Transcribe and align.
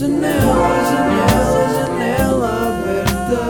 Janela, 0.00 0.32
janela, 0.88 1.62
janela 1.76 2.48
aberta. 2.68 3.40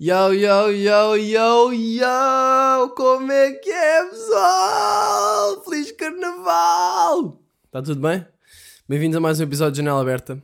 Yo, 0.00 0.32
yo, 0.32 0.70
yo, 0.70 1.16
yo, 1.16 1.72
yo! 1.74 2.88
Como 2.96 3.30
é 3.30 3.52
que 3.52 3.68
é, 3.70 4.04
pessoal? 4.06 5.62
Feliz 5.64 5.92
Carnaval! 5.92 7.42
Está 7.66 7.82
tudo 7.82 8.00
bem? 8.00 8.24
Bem-vindos 8.88 9.18
a 9.18 9.20
mais 9.20 9.38
um 9.38 9.42
episódio 9.42 9.72
de 9.72 9.78
Janela 9.80 10.00
Aberta. 10.00 10.42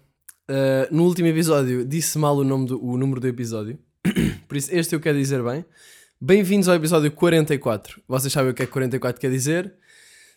Uh, 0.50 0.94
no 0.94 1.04
último 1.04 1.28
episódio 1.28 1.82
disse 1.82 2.18
mal 2.18 2.36
o, 2.36 2.44
nome 2.44 2.66
do, 2.66 2.84
o 2.84 2.98
número 2.98 3.22
do 3.22 3.26
episódio, 3.26 3.78
por 4.46 4.58
isso 4.58 4.68
este 4.70 4.94
eu 4.94 5.00
quero 5.00 5.16
dizer 5.16 5.42
bem. 5.42 5.64
Bem-vindos 6.24 6.68
ao 6.68 6.76
episódio 6.76 7.10
44. 7.10 8.00
Vocês 8.06 8.32
sabem 8.32 8.52
o 8.52 8.54
que 8.54 8.62
é 8.62 8.66
que 8.66 8.70
44 8.70 9.20
quer 9.20 9.28
dizer? 9.28 9.74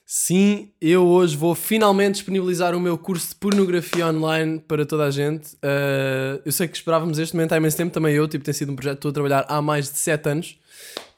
Sim, 0.03 0.71
eu 0.81 1.05
hoje 1.05 1.37
vou 1.37 1.53
finalmente 1.53 2.15
disponibilizar 2.15 2.73
o 2.73 2.79
meu 2.79 2.97
curso 2.97 3.29
de 3.29 3.35
pornografia 3.35 4.07
online 4.07 4.59
para 4.61 4.83
toda 4.83 5.03
a 5.03 5.11
gente. 5.11 5.53
Uh, 5.57 6.41
eu 6.43 6.51
sei 6.51 6.67
que 6.67 6.75
esperávamos 6.75 7.19
este 7.19 7.35
momento 7.35 7.53
há 7.53 7.57
imenso 7.57 7.77
tempo, 7.77 7.93
também 7.93 8.15
eu, 8.15 8.27
tipo, 8.27 8.43
tem 8.43 8.51
sido 8.51 8.71
um 8.71 8.75
projeto 8.75 8.95
que 8.95 8.97
estou 8.97 9.11
a 9.11 9.13
trabalhar 9.13 9.45
há 9.47 9.61
mais 9.61 9.91
de 9.91 9.99
7 9.99 10.27
anos. 10.27 10.59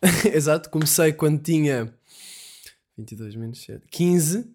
Exato, 0.35 0.69
comecei 0.69 1.13
quando 1.13 1.41
tinha 1.41 1.93
22 2.97 3.35
menos 3.37 3.61
7, 3.63 3.85
15. 3.89 4.51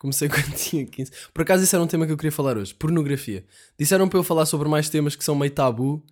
Comecei 0.00 0.30
quando 0.32 0.54
tinha 0.54 0.86
15. 0.86 1.12
Por 1.34 1.42
acaso, 1.42 1.62
isso 1.62 1.76
era 1.76 1.84
um 1.84 1.86
tema 1.86 2.06
que 2.06 2.12
eu 2.12 2.16
queria 2.16 2.32
falar 2.32 2.56
hoje: 2.56 2.72
pornografia. 2.72 3.44
Disseram 3.78 4.08
para 4.08 4.18
eu 4.18 4.24
falar 4.24 4.46
sobre 4.46 4.66
mais 4.66 4.88
temas 4.88 5.14
que 5.14 5.22
são 5.22 5.34
meio 5.34 5.52
tabu 5.52 6.02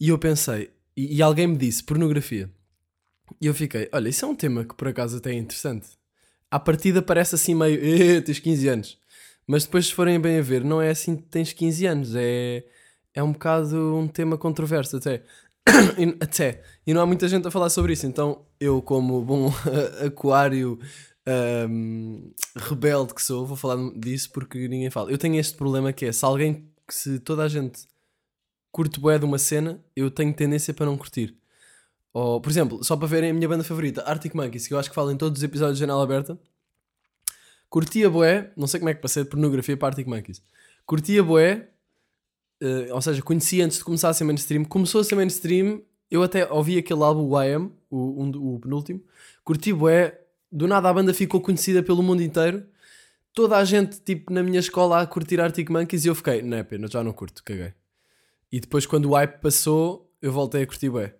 e 0.00 0.08
eu 0.08 0.16
pensei, 0.16 0.70
e, 0.96 1.16
e 1.16 1.20
alguém 1.20 1.46
me 1.48 1.58
disse 1.58 1.84
pornografia. 1.84 2.50
E 3.40 3.46
eu 3.46 3.54
fiquei, 3.54 3.88
olha, 3.92 4.08
isso 4.08 4.24
é 4.24 4.28
um 4.28 4.34
tema 4.34 4.64
que 4.64 4.74
por 4.74 4.88
acaso 4.88 5.16
até 5.18 5.30
é 5.30 5.34
interessante 5.34 5.98
à 6.50 6.58
partida 6.58 7.02
parece 7.02 7.34
assim 7.34 7.54
meio, 7.54 7.78
eh, 7.82 8.20
tens 8.20 8.38
15 8.38 8.68
anos. 8.68 8.98
Mas 9.46 9.64
depois, 9.64 9.86
se 9.86 9.94
forem 9.94 10.20
bem 10.20 10.38
a 10.38 10.42
ver, 10.42 10.62
não 10.64 10.80
é 10.80 10.90
assim 10.90 11.16
que 11.16 11.22
tens 11.22 11.52
15 11.52 11.86
anos. 11.86 12.14
É, 12.14 12.64
é 13.14 13.22
um 13.22 13.32
bocado 13.32 13.96
um 13.96 14.06
tema 14.06 14.36
controverso 14.36 14.96
até. 14.96 15.22
e, 15.98 16.16
até. 16.20 16.62
E 16.86 16.92
não 16.92 17.00
há 17.00 17.06
muita 17.06 17.28
gente 17.28 17.46
a 17.48 17.50
falar 17.50 17.70
sobre 17.70 17.94
isso. 17.94 18.06
Então, 18.06 18.44
eu, 18.60 18.82
como 18.82 19.22
bom 19.24 19.50
aquário 20.04 20.78
um, 21.70 22.30
rebelde 22.56 23.14
que 23.14 23.22
sou, 23.22 23.46
vou 23.46 23.56
falar 23.56 23.76
disso 23.96 24.30
porque 24.32 24.68
ninguém 24.68 24.90
fala. 24.90 25.10
Eu 25.10 25.18
tenho 25.18 25.36
este 25.36 25.56
problema 25.56 25.92
que 25.92 26.04
é, 26.06 26.12
se 26.12 26.24
alguém, 26.24 26.68
se 26.90 27.18
toda 27.18 27.42
a 27.42 27.48
gente 27.48 27.86
curte 28.70 29.00
bué 29.00 29.18
de 29.18 29.24
uma 29.24 29.38
cena, 29.38 29.82
eu 29.96 30.10
tenho 30.10 30.32
tendência 30.34 30.74
para 30.74 30.86
não 30.86 30.96
curtir. 30.98 31.34
Ou, 32.12 32.40
por 32.40 32.50
exemplo, 32.50 32.82
só 32.82 32.96
para 32.96 33.06
verem 33.06 33.30
a 33.30 33.34
minha 33.34 33.48
banda 33.48 33.62
favorita, 33.62 34.02
Arctic 34.02 34.34
Monkeys, 34.34 34.66
que 34.66 34.74
eu 34.74 34.78
acho 34.78 34.88
que 34.88 34.94
falo 34.94 35.10
em 35.10 35.16
todos 35.16 35.38
os 35.38 35.44
episódios 35.44 35.76
de 35.76 35.80
Janela 35.80 36.02
Aberta. 36.02 36.38
Curtia 37.68 38.08
boé, 38.08 38.50
não 38.56 38.66
sei 38.66 38.80
como 38.80 38.88
é 38.88 38.94
que 38.94 39.00
passei 39.00 39.24
de 39.24 39.28
pornografia 39.28 39.76
para 39.76 39.88
Arctic 39.88 40.06
Monkeys. 40.06 40.42
Curtia 40.86 41.22
boé, 41.22 41.68
uh, 42.62 42.94
ou 42.94 43.02
seja, 43.02 43.20
conhecia 43.20 43.64
antes 43.64 43.78
de 43.78 43.84
começar 43.84 44.08
a 44.08 44.14
ser 44.14 44.24
mainstream. 44.24 44.64
Começou 44.64 45.02
a 45.02 45.04
ser 45.04 45.16
mainstream, 45.16 45.82
eu 46.10 46.22
até 46.22 46.50
ouvi 46.50 46.78
aquele 46.78 47.02
álbum 47.02 47.24
o 47.24 47.72
o, 47.90 48.24
um, 48.24 48.54
o 48.54 48.58
penúltimo. 48.58 49.02
Curti 49.44 49.72
boé, 49.72 50.18
do 50.50 50.66
nada 50.66 50.88
a 50.88 50.92
banda 50.92 51.12
ficou 51.12 51.42
conhecida 51.42 51.82
pelo 51.82 52.02
mundo 52.02 52.22
inteiro. 52.22 52.64
Toda 53.34 53.58
a 53.58 53.64
gente, 53.64 54.00
tipo, 54.00 54.32
na 54.32 54.42
minha 54.42 54.58
escola 54.58 55.02
a 55.02 55.06
curtir 55.06 55.40
Arctic 55.40 55.68
Monkeys 55.68 56.06
e 56.06 56.08
eu 56.08 56.14
fiquei, 56.14 56.40
não 56.42 56.56
é 56.56 56.62
pena, 56.64 56.88
já 56.88 57.04
não 57.04 57.12
curto, 57.12 57.44
caguei. 57.44 57.74
E 58.50 58.58
depois 58.60 58.86
quando 58.86 59.10
o 59.10 59.14
hype 59.14 59.40
passou, 59.40 60.10
eu 60.22 60.32
voltei 60.32 60.62
a 60.62 60.66
curtir 60.66 60.88
boé 60.88 61.14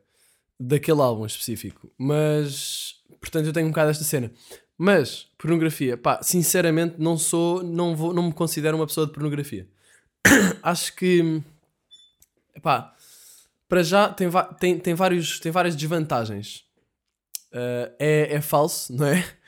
daquele 0.58 1.00
álbum 1.00 1.26
específico. 1.26 1.90
Mas, 1.96 2.96
portanto, 3.20 3.46
eu 3.46 3.52
tenho 3.52 3.66
um 3.66 3.70
bocado 3.70 3.90
esta 3.90 4.04
cena. 4.04 4.32
Mas, 4.76 5.26
pornografia, 5.36 5.96
pá, 5.96 6.22
sinceramente, 6.22 6.96
não 6.98 7.18
sou, 7.18 7.62
não, 7.62 7.96
vou, 7.96 8.14
não 8.14 8.24
me 8.24 8.32
considero 8.32 8.76
uma 8.76 8.86
pessoa 8.86 9.06
de 9.06 9.12
pornografia. 9.12 9.68
Acho 10.62 10.94
que, 10.94 11.42
pá, 12.62 12.94
para 13.68 13.82
já 13.82 14.08
tem, 14.08 14.28
tem, 14.58 14.78
tem, 14.78 14.94
vários, 14.94 15.40
tem 15.40 15.50
várias 15.50 15.74
desvantagens. 15.74 16.64
Uh, 17.52 17.90
é, 17.98 18.34
é 18.34 18.40
falso, 18.40 18.92
não 18.94 19.06
é? 19.06 19.24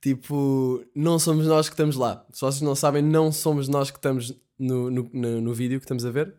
Tipo, 0.00 0.82
não 0.94 1.18
somos 1.18 1.46
nós 1.46 1.68
que 1.68 1.74
estamos 1.74 1.94
lá. 1.94 2.24
Se 2.32 2.40
vocês 2.40 2.62
não 2.62 2.74
sabem, 2.74 3.02
não 3.02 3.30
somos 3.30 3.68
nós 3.68 3.90
que 3.90 3.98
estamos 3.98 4.34
no, 4.58 4.90
no, 4.90 5.10
no, 5.12 5.40
no 5.42 5.54
vídeo 5.54 5.78
que 5.78 5.84
estamos 5.84 6.06
a 6.06 6.10
ver. 6.10 6.34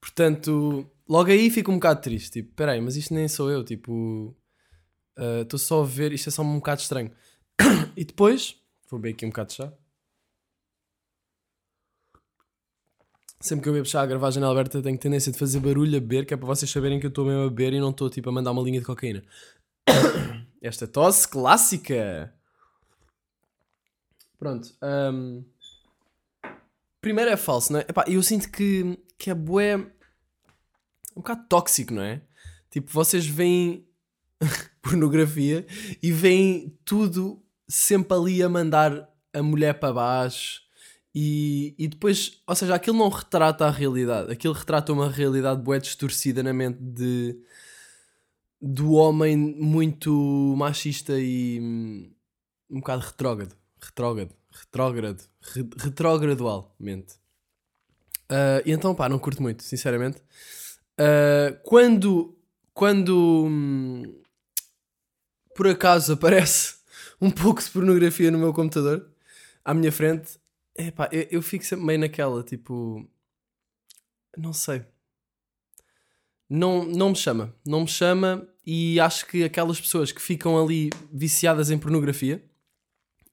Portanto, 0.00 0.90
logo 1.08 1.30
aí 1.30 1.50
fico 1.50 1.70
um 1.70 1.76
bocado 1.76 2.00
triste. 2.00 2.30
Tipo, 2.30 2.54
peraí, 2.54 2.80
mas 2.80 2.96
isto 2.96 3.14
nem 3.14 3.28
sou 3.28 3.50
eu. 3.50 3.64
Tipo, 3.64 4.36
estou 5.42 5.56
uh, 5.56 5.60
só 5.60 5.82
a 5.82 5.86
ver, 5.86 6.12
isto 6.12 6.28
é 6.28 6.32
só 6.32 6.42
um 6.42 6.56
bocado 6.56 6.80
estranho. 6.80 7.10
e 7.96 8.04
depois, 8.04 8.56
vou 8.90 9.00
beber 9.00 9.14
aqui 9.14 9.26
um 9.26 9.30
bocado 9.30 9.48
de 9.48 9.54
chá. 9.54 9.72
Sempre 13.40 13.62
que 13.62 13.68
eu 13.68 13.72
bebo 13.74 13.86
chá 13.86 14.02
a 14.02 14.06
gravar 14.06 14.28
a 14.28 14.30
janela 14.30 14.52
aberta, 14.52 14.82
tenho 14.82 14.98
tendência 14.98 15.30
de 15.30 15.38
fazer 15.38 15.60
barulho 15.60 15.96
a 15.96 16.00
beber, 16.00 16.26
que 16.26 16.34
é 16.34 16.36
para 16.36 16.46
vocês 16.46 16.70
saberem 16.70 16.98
que 16.98 17.06
eu 17.06 17.10
estou 17.10 17.24
mesmo 17.24 17.42
a 17.42 17.48
beber 17.48 17.74
e 17.74 17.80
não 17.80 17.90
estou 17.90 18.10
tipo 18.10 18.28
a 18.28 18.32
mandar 18.32 18.50
uma 18.50 18.62
linha 18.62 18.80
de 18.80 18.86
cocaína. 18.86 19.22
Esta 20.60 20.86
tosse 20.86 21.28
clássica. 21.28 22.34
Pronto. 24.38 24.74
Um... 24.82 25.44
Primeiro 27.00 27.30
é 27.30 27.36
falso, 27.36 27.72
não 27.72 27.80
é? 27.80 27.82
Epá, 27.82 28.04
eu 28.08 28.20
sinto 28.22 28.50
que, 28.50 28.98
que 29.16 29.30
é 29.30 29.34
bué 29.34 29.92
um 31.16 31.20
bocado 31.20 31.44
tóxico, 31.48 31.94
não 31.94 32.02
é? 32.02 32.20
Tipo, 32.70 32.92
vocês 32.92 33.26
veem 33.26 33.86
pornografia 34.82 35.66
e 36.02 36.12
veem 36.12 36.78
tudo 36.84 37.42
sempre 37.66 38.16
ali 38.16 38.42
a 38.42 38.48
mandar 38.48 39.08
a 39.32 39.42
mulher 39.42 39.74
para 39.74 39.94
baixo 39.94 40.60
e, 41.14 41.74
e 41.78 41.88
depois, 41.88 42.42
ou 42.46 42.54
seja, 42.54 42.74
aquilo 42.74 42.98
não 42.98 43.08
retrata 43.08 43.64
a 43.64 43.70
realidade, 43.70 44.30
aquilo 44.30 44.52
retrata 44.52 44.92
uma 44.92 45.10
realidade 45.10 45.62
bué 45.62 45.78
distorcida 45.78 46.42
na 46.42 46.52
mente 46.52 46.78
de 46.78 47.38
do 48.60 48.92
homem 48.92 49.36
muito 49.36 50.54
machista 50.56 51.18
e 51.18 51.58
hum, 51.60 52.10
um 52.70 52.80
bocado 52.80 53.02
retrógrado, 53.02 53.56
retrógrado, 53.80 54.34
retrógrado, 54.50 55.22
re, 55.40 55.68
retrogradualmente. 55.78 57.14
Uh, 58.30 58.60
e 58.64 58.72
então, 58.72 58.94
pá, 58.94 59.08
não 59.08 59.18
curto 59.18 59.40
muito, 59.40 59.62
sinceramente. 59.62 60.20
Uh, 60.98 61.58
quando 61.62 62.36
quando 62.72 63.46
hum, 63.46 64.20
por 65.54 65.66
acaso 65.66 66.12
aparece 66.12 66.76
um 67.20 67.30
pouco 67.30 67.62
de 67.62 67.70
pornografia 67.70 68.30
no 68.30 68.38
meu 68.38 68.52
computador 68.52 69.10
à 69.64 69.72
minha 69.72 69.90
frente, 69.90 70.38
epá, 70.76 71.08
eu, 71.10 71.26
eu 71.30 71.42
fico 71.42 71.64
sempre 71.64 71.86
meio 71.86 71.98
naquela, 71.98 72.42
tipo, 72.42 73.08
não 74.36 74.52
sei. 74.52 74.84
Não, 76.48 76.84
não 76.84 77.10
me 77.10 77.16
chama, 77.16 77.52
não 77.66 77.80
me 77.80 77.88
chama 77.88 78.46
e 78.64 79.00
acho 79.00 79.26
que 79.26 79.42
aquelas 79.42 79.80
pessoas 79.80 80.12
que 80.12 80.22
ficam 80.22 80.62
ali 80.62 80.90
viciadas 81.12 81.70
em 81.70 81.78
pornografia 81.78 82.44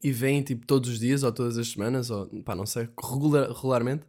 e 0.01 0.11
vêm 0.11 0.41
tipo 0.41 0.65
todos 0.65 0.89
os 0.89 0.99
dias 0.99 1.21
ou 1.21 1.31
todas 1.31 1.57
as 1.57 1.67
semanas 1.67 2.09
ou 2.09 2.27
pá, 2.43 2.55
não 2.55 2.65
sei, 2.65 2.89
regular, 2.99 3.51
regularmente, 3.51 4.05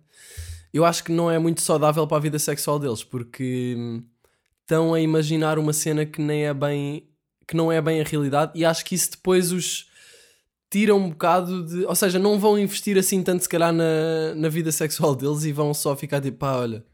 eu 0.75 0.85
acho 0.85 1.05
que 1.05 1.13
não 1.13 1.31
é 1.31 1.39
muito 1.39 1.63
saudável 1.63 2.05
para 2.05 2.17
a 2.17 2.21
vida 2.21 2.39
sexual 2.39 2.81
deles, 2.81 3.05
porque 3.05 3.77
hum, 3.79 4.03
estão 4.61 4.93
a 4.93 5.01
imaginar 5.01 5.57
uma 5.57 5.73
cena 5.73 6.05
que 6.05 6.21
nem 6.21 6.47
é 6.47 6.53
bem 6.53 7.09
que 7.47 7.57
não 7.57 7.71
é 7.71 7.81
bem 7.81 8.01
a 8.01 8.05
realidade 8.05 8.53
e 8.55 8.65
acho 8.65 8.85
que 8.85 8.95
isso 8.95 9.13
depois 9.13 9.53
os 9.53 9.89
tira 10.71 10.95
um 10.95 11.11
bocado 11.11 11.65
de. 11.65 11.85
Ou 11.85 11.95
seja, 11.95 12.19
não 12.19 12.41
vão 12.41 12.59
investir 12.59 12.99
assim 12.99 13.23
tanto 13.23 13.43
se 13.45 13.49
calhar 13.49 13.73
na, 13.73 14.35
na 14.35 14.49
vida 14.49 14.73
sexual 14.73 15.15
deles 15.15 15.45
e 15.45 15.53
vão 15.53 15.73
só 15.73 15.95
ficar 15.95 16.21
tipo, 16.21 16.39
pá, 16.39 16.57
olha, 16.57 16.85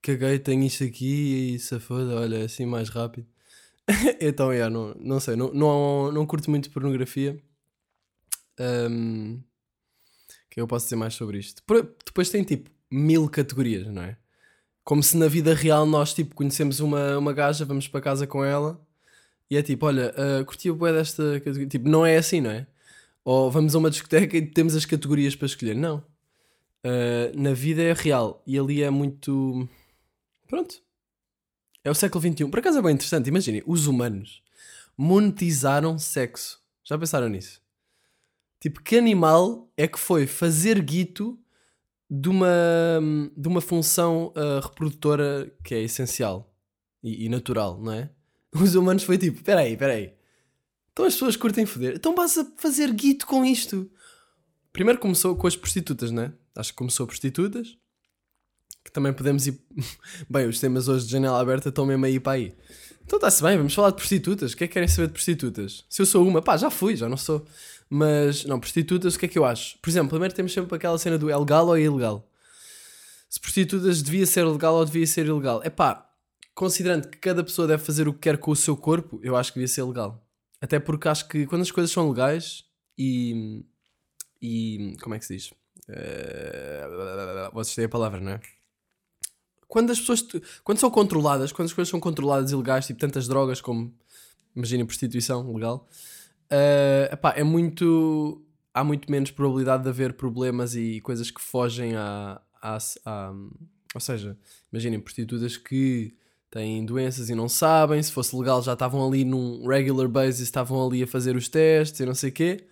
caguei, 0.00 0.38
tenho 0.38 0.64
isto 0.64 0.84
aqui 0.84 1.54
e 1.54 1.58
se 1.58 1.78
foda, 1.80 2.16
olha, 2.20 2.36
é 2.38 2.44
assim 2.44 2.64
mais 2.64 2.88
rápido. 2.88 3.26
então, 4.20 4.52
yeah, 4.52 4.70
não, 4.72 4.94
não 4.98 5.20
sei, 5.20 5.36
não, 5.36 5.52
não, 5.52 6.12
não 6.12 6.26
curto 6.26 6.48
muito 6.50 6.70
pornografia. 6.70 7.38
Um, 8.58 9.42
que 10.50 10.60
eu 10.60 10.66
posso 10.66 10.86
dizer 10.86 10.96
mais 10.96 11.14
sobre 11.14 11.38
isto? 11.38 11.62
Depois 12.06 12.30
tem 12.30 12.44
tipo 12.44 12.70
mil 12.92 13.28
categorias, 13.28 13.86
não 13.86 14.02
é? 14.02 14.16
Como 14.84 15.02
se 15.02 15.16
na 15.16 15.28
vida 15.28 15.54
real 15.54 15.86
nós, 15.86 16.12
tipo, 16.12 16.34
conhecemos 16.34 16.80
uma, 16.80 17.16
uma 17.16 17.32
gaja, 17.32 17.64
vamos 17.64 17.88
para 17.88 18.00
casa 18.00 18.26
com 18.26 18.44
ela 18.44 18.80
e 19.50 19.56
é 19.56 19.62
tipo, 19.62 19.86
olha, 19.86 20.14
uh, 20.16 20.44
curti 20.44 20.70
o 20.70 20.74
bué 20.74 20.92
desta 20.92 21.34
categoria. 21.34 21.68
Tipo, 21.68 21.88
não 21.88 22.04
é 22.06 22.16
assim, 22.16 22.40
não 22.40 22.50
é? 22.50 22.66
Ou 23.24 23.50
vamos 23.50 23.74
a 23.74 23.78
uma 23.78 23.90
discoteca 23.90 24.36
e 24.36 24.46
temos 24.46 24.74
as 24.74 24.84
categorias 24.84 25.36
para 25.36 25.46
escolher. 25.46 25.74
Não. 25.74 25.98
Uh, 26.84 27.38
na 27.38 27.52
vida 27.52 27.82
é 27.82 27.92
real 27.92 28.42
e 28.46 28.58
ali 28.58 28.82
é 28.82 28.90
muito. 28.90 29.68
Pronto. 30.48 30.82
É 31.84 31.90
o 31.90 31.94
século 31.94 32.22
XXI. 32.22 32.46
Por 32.46 32.58
acaso 32.58 32.78
é 32.78 32.82
bem 32.82 32.94
interessante. 32.94 33.28
Imaginem, 33.28 33.62
os 33.66 33.86
humanos 33.86 34.42
monetizaram 34.96 35.98
sexo. 35.98 36.60
Já 36.82 36.98
pensaram 36.98 37.28
nisso? 37.28 37.60
Tipo, 38.60 38.82
que 38.82 38.96
animal 38.96 39.70
é 39.76 39.86
que 39.86 39.98
foi 39.98 40.26
fazer 40.26 40.80
guito 40.80 41.38
de 42.14 42.28
uma, 42.28 43.00
de 43.34 43.48
uma 43.48 43.62
função 43.62 44.34
uh, 44.36 44.60
reprodutora 44.60 45.50
que 45.64 45.74
é 45.74 45.80
essencial 45.80 46.54
e, 47.02 47.24
e, 47.24 47.28
natural, 47.30 47.80
não 47.82 47.90
é? 47.90 48.10
os 48.52 48.74
humanos 48.74 49.02
foi 49.02 49.16
tipo: 49.16 49.42
peraí, 49.42 49.78
peraí. 49.78 50.12
Então 50.92 51.06
as 51.06 51.14
pessoas 51.14 51.36
curtem 51.36 51.64
foder. 51.64 51.94
Então 51.96 52.14
vas 52.14 52.36
a 52.36 52.44
fazer 52.58 52.92
guito 52.92 53.26
com 53.26 53.42
isto. 53.42 53.90
Primeiro 54.74 55.00
começou 55.00 55.34
com 55.34 55.46
as 55.46 55.56
prostitutas, 55.56 56.10
né? 56.10 56.34
Acho 56.54 56.72
que 56.72 56.76
começou 56.76 57.06
prostitutas. 57.06 57.78
Que 58.84 58.92
também 58.92 59.14
podemos 59.14 59.46
ir. 59.46 59.58
bem, 60.28 60.46
os 60.46 60.60
temas 60.60 60.88
hoje 60.88 61.06
de 61.06 61.12
janela 61.12 61.40
aberta 61.40 61.70
estão 61.70 61.86
mesmo 61.86 62.04
aí 62.04 62.20
para 62.20 62.32
aí. 62.32 62.54
Então 63.06 63.16
está-se 63.16 63.42
bem, 63.42 63.56
vamos 63.56 63.72
falar 63.72 63.88
de 63.88 63.96
prostitutas. 63.96 64.52
O 64.52 64.56
que 64.56 64.64
é 64.64 64.68
que 64.68 64.74
querem 64.74 64.88
saber 64.88 65.06
de 65.06 65.14
prostitutas? 65.14 65.86
Se 65.88 66.02
eu 66.02 66.06
sou 66.06 66.28
uma, 66.28 66.42
pá, 66.42 66.58
já 66.58 66.70
fui, 66.70 66.94
já 66.94 67.08
não 67.08 67.16
sou. 67.16 67.46
Mas, 67.94 68.46
não, 68.46 68.58
prostitutas, 68.58 69.14
o 69.14 69.18
que 69.18 69.26
é 69.26 69.28
que 69.28 69.38
eu 69.38 69.44
acho? 69.44 69.76
Por 69.82 69.90
exemplo, 69.90 70.08
primeiro 70.08 70.34
temos 70.34 70.50
sempre 70.50 70.74
aquela 70.74 70.96
cena 70.96 71.18
do 71.18 71.28
é 71.28 71.36
legal 71.36 71.66
ou 71.66 71.76
é 71.76 71.82
ilegal. 71.82 72.26
Se 73.28 73.38
prostitutas 73.38 74.02
devia 74.02 74.24
ser 74.24 74.46
legal 74.46 74.76
ou 74.76 74.84
devia 74.86 75.06
ser 75.06 75.26
ilegal. 75.26 75.60
É 75.62 75.68
pá, 75.68 76.10
considerando 76.54 77.06
que 77.08 77.18
cada 77.18 77.44
pessoa 77.44 77.68
deve 77.68 77.84
fazer 77.84 78.08
o 78.08 78.14
que 78.14 78.20
quer 78.20 78.38
com 78.38 78.50
o 78.50 78.56
seu 78.56 78.78
corpo, 78.78 79.20
eu 79.22 79.36
acho 79.36 79.52
que 79.52 79.58
devia 79.58 79.68
ser 79.68 79.82
legal. 79.82 80.26
Até 80.58 80.80
porque 80.80 81.06
acho 81.06 81.28
que 81.28 81.44
quando 81.44 81.60
as 81.60 81.70
coisas 81.70 81.90
são 81.90 82.08
legais 82.08 82.64
e. 82.96 83.62
e 84.40 84.96
como 85.02 85.14
é 85.14 85.18
que 85.18 85.26
se 85.26 85.36
diz? 85.36 85.50
Uh, 85.86 87.52
vocês 87.52 87.74
têm 87.74 87.84
a 87.84 87.90
palavra, 87.90 88.22
não 88.22 88.32
é? 88.32 88.40
Quando 89.68 89.90
as 89.90 90.00
pessoas. 90.00 90.24
Quando 90.64 90.78
são 90.78 90.90
controladas, 90.90 91.52
quando 91.52 91.66
as 91.66 91.74
coisas 91.74 91.90
são 91.90 92.00
controladas 92.00 92.52
e 92.52 92.56
legais, 92.56 92.86
tipo 92.86 92.98
tantas 92.98 93.28
drogas 93.28 93.60
como. 93.60 93.94
Imaginem 94.56 94.86
prostituição 94.86 95.52
legal. 95.52 95.86
Uh, 96.52 97.12
epá, 97.12 97.32
é 97.36 97.42
muito. 97.42 98.44
Há 98.74 98.84
muito 98.84 99.10
menos 99.10 99.30
probabilidade 99.30 99.82
de 99.82 99.88
haver 99.88 100.14
problemas 100.14 100.74
e 100.74 101.00
coisas 101.00 101.30
que 101.30 101.40
fogem 101.40 101.94
a. 101.96 102.40
a, 102.60 102.78
a 103.06 103.32
ou 103.94 104.00
seja, 104.00 104.36
imaginem 104.70 105.00
prostitutas 105.00 105.56
que 105.56 106.14
têm 106.50 106.84
doenças 106.84 107.30
e 107.30 107.34
não 107.34 107.48
sabem, 107.48 108.02
se 108.02 108.12
fosse 108.12 108.36
legal 108.36 108.62
já 108.62 108.74
estavam 108.74 109.06
ali 109.06 109.24
num 109.24 109.66
regular 109.66 110.08
basis, 110.08 110.40
estavam 110.40 110.86
ali 110.86 111.02
a 111.02 111.06
fazer 111.06 111.34
os 111.34 111.48
testes 111.48 112.00
e 112.00 112.06
não 112.06 112.14
sei 112.14 112.30
o 112.30 112.32
quê. 112.32 112.66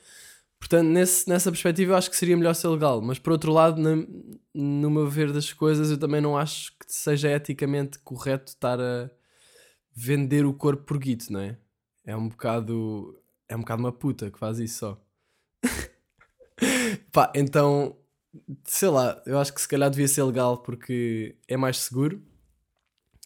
Portanto, 0.59 0.89
nesse, 0.89 1.27
nessa 1.29 1.51
perspectiva 1.51 1.93
eu 1.93 1.97
acho 1.97 2.11
que 2.11 2.17
seria 2.17 2.37
melhor 2.37 2.55
ser 2.55 2.69
legal, 2.69 3.01
mas 3.01 3.19
por 3.19 3.33
outro 3.33 3.51
lado, 3.51 3.81
na, 3.81 4.07
no 4.55 4.91
meu 4.91 5.09
ver 5.09 5.33
das 5.33 5.53
coisas, 5.55 5.91
eu 5.91 5.99
também 5.99 6.21
não 6.21 6.37
acho 6.37 6.73
que 6.79 6.85
seja 6.89 7.31
eticamente 7.31 7.99
correto 8.01 8.53
estar 8.53 8.79
a 8.79 9.11
vender 9.95 10.45
o 10.45 10.53
corpo 10.53 10.85
por 10.85 10.99
guito, 10.99 11.33
não 11.33 11.41
é? 11.41 11.57
É 12.05 12.15
um 12.15 12.29
bocado. 12.29 13.19
É 13.51 13.57
um 13.57 13.61
bocado 13.61 13.83
uma 13.83 13.91
puta 13.91 14.31
que 14.31 14.39
faz 14.39 14.61
isso 14.61 14.79
só. 14.79 15.05
Pá, 17.13 17.33
então, 17.35 17.97
sei 18.65 18.89
lá, 18.89 19.21
eu 19.27 19.41
acho 19.41 19.53
que 19.53 19.61
se 19.61 19.67
calhar 19.67 19.91
devia 19.91 20.07
ser 20.07 20.23
legal 20.23 20.59
porque 20.59 21.37
é 21.49 21.57
mais 21.57 21.79
seguro, 21.79 22.23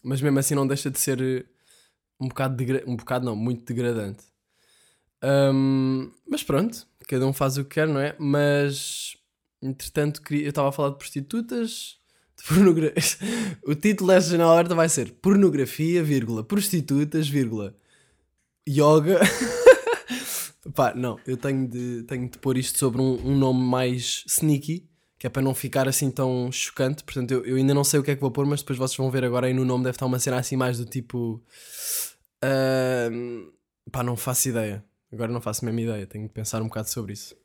mas 0.03 0.23
mesmo 0.23 0.39
assim 0.39 0.55
não 0.55 0.67
deixa 0.67 0.91
de 0.91 0.99
ser 0.99 1.47
um 2.19 2.27
bocado, 2.27 2.65
um 2.87 2.97
bocado 2.97 3.27
não, 3.27 3.37
muito 3.37 3.67
degradante. 3.67 4.25
Um, 5.23 6.11
mas 6.27 6.43
pronto, 6.43 6.87
cada 7.07 7.27
um 7.27 7.33
faz 7.35 7.59
o 7.59 7.65
que 7.65 7.75
quer, 7.75 7.87
não 7.87 8.01
é? 8.01 8.17
Mas, 8.19 9.19
entretanto, 9.61 10.23
eu 10.33 10.49
estava 10.49 10.71
a 10.71 10.73
falar 10.73 10.89
de 10.89 10.97
prostitutas, 10.97 11.99
de 12.39 12.49
pornografia. 12.49 13.19
o 13.63 13.75
título 13.75 14.11
desta 14.11 14.35
aberta 14.37 14.75
vai 14.75 14.89
ser 14.89 15.13
Pornografia, 15.21 16.03
vírgula, 16.03 16.43
prostitutas, 16.43 17.29
vírgula, 17.29 17.77
yoga. 18.67 19.21
Pá, 20.75 20.93
não, 20.93 21.19
eu 21.25 21.37
tenho 21.37 21.69
de, 21.69 22.03
tenho 22.03 22.29
de 22.29 22.37
pôr 22.39 22.59
isto 22.59 22.79
sobre 22.79 23.01
um, 23.01 23.15
um, 23.25 23.37
nome 23.37 23.61
mais 23.61 24.25
sneaky, 24.27 24.89
que 25.17 25.27
é 25.27 25.31
para 25.31 25.41
não 25.41 25.55
ficar 25.55 25.87
assim 25.87 26.11
tão 26.11 26.51
chocante. 26.51 27.05
Portanto, 27.05 27.31
eu, 27.31 27.45
eu 27.47 27.57
ainda 27.57 27.73
não 27.73 27.85
sei 27.85 28.01
o 28.01 28.03
que 28.03 28.11
é 28.11 28.15
que 28.17 28.21
vou 28.21 28.31
pôr, 28.31 28.45
mas 28.45 28.61
depois 28.61 28.77
vocês 28.77 28.97
vão 28.97 29.09
ver 29.09 29.25
agora 29.25 29.47
aí 29.47 29.55
no 29.55 29.65
nome 29.65 29.85
deve 29.85 29.95
estar 29.95 30.07
uma 30.07 30.19
cena 30.19 30.39
assim 30.39 30.57
mais 30.57 30.77
do 30.77 30.85
tipo. 30.85 31.41
Uh, 32.45 33.53
pá, 33.91 34.03
não 34.03 34.17
faço 34.17 34.49
ideia. 34.49 34.85
Agora 35.13 35.33
não 35.33 35.41
faço 35.41 35.65
a 35.65 35.67
mesma 35.67 35.81
ideia, 35.81 36.07
tenho 36.09 36.27
de 36.27 36.33
pensar 36.33 36.61
um 36.61 36.67
bocado 36.67 36.91
sobre 36.91 37.13
isso. 37.13 37.37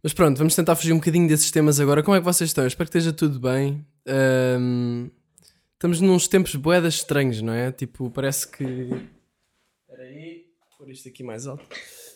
Mas 0.00 0.12
pronto, 0.12 0.38
vamos 0.38 0.54
tentar 0.54 0.76
fugir 0.76 0.92
um 0.92 0.98
bocadinho 0.98 1.26
desses 1.26 1.50
temas 1.50 1.80
agora. 1.80 2.00
Como 2.00 2.16
é 2.16 2.20
que 2.20 2.24
vocês 2.24 2.50
estão? 2.50 2.62
Eu 2.62 2.68
espero 2.68 2.88
que 2.88 2.96
esteja 2.96 3.12
tudo 3.12 3.40
bem. 3.40 3.84
Um, 4.06 5.10
estamos 5.72 6.00
nos 6.00 6.28
tempos 6.28 6.54
boedas 6.54 6.94
estranhos, 6.94 7.42
não 7.42 7.52
é? 7.52 7.72
Tipo, 7.72 8.08
parece 8.08 8.46
que. 8.46 8.62
Espera 8.62 10.04
aí, 10.04 10.44
pôr 10.78 10.88
isto 10.90 11.08
aqui 11.08 11.24
mais 11.24 11.48
alto. 11.48 11.66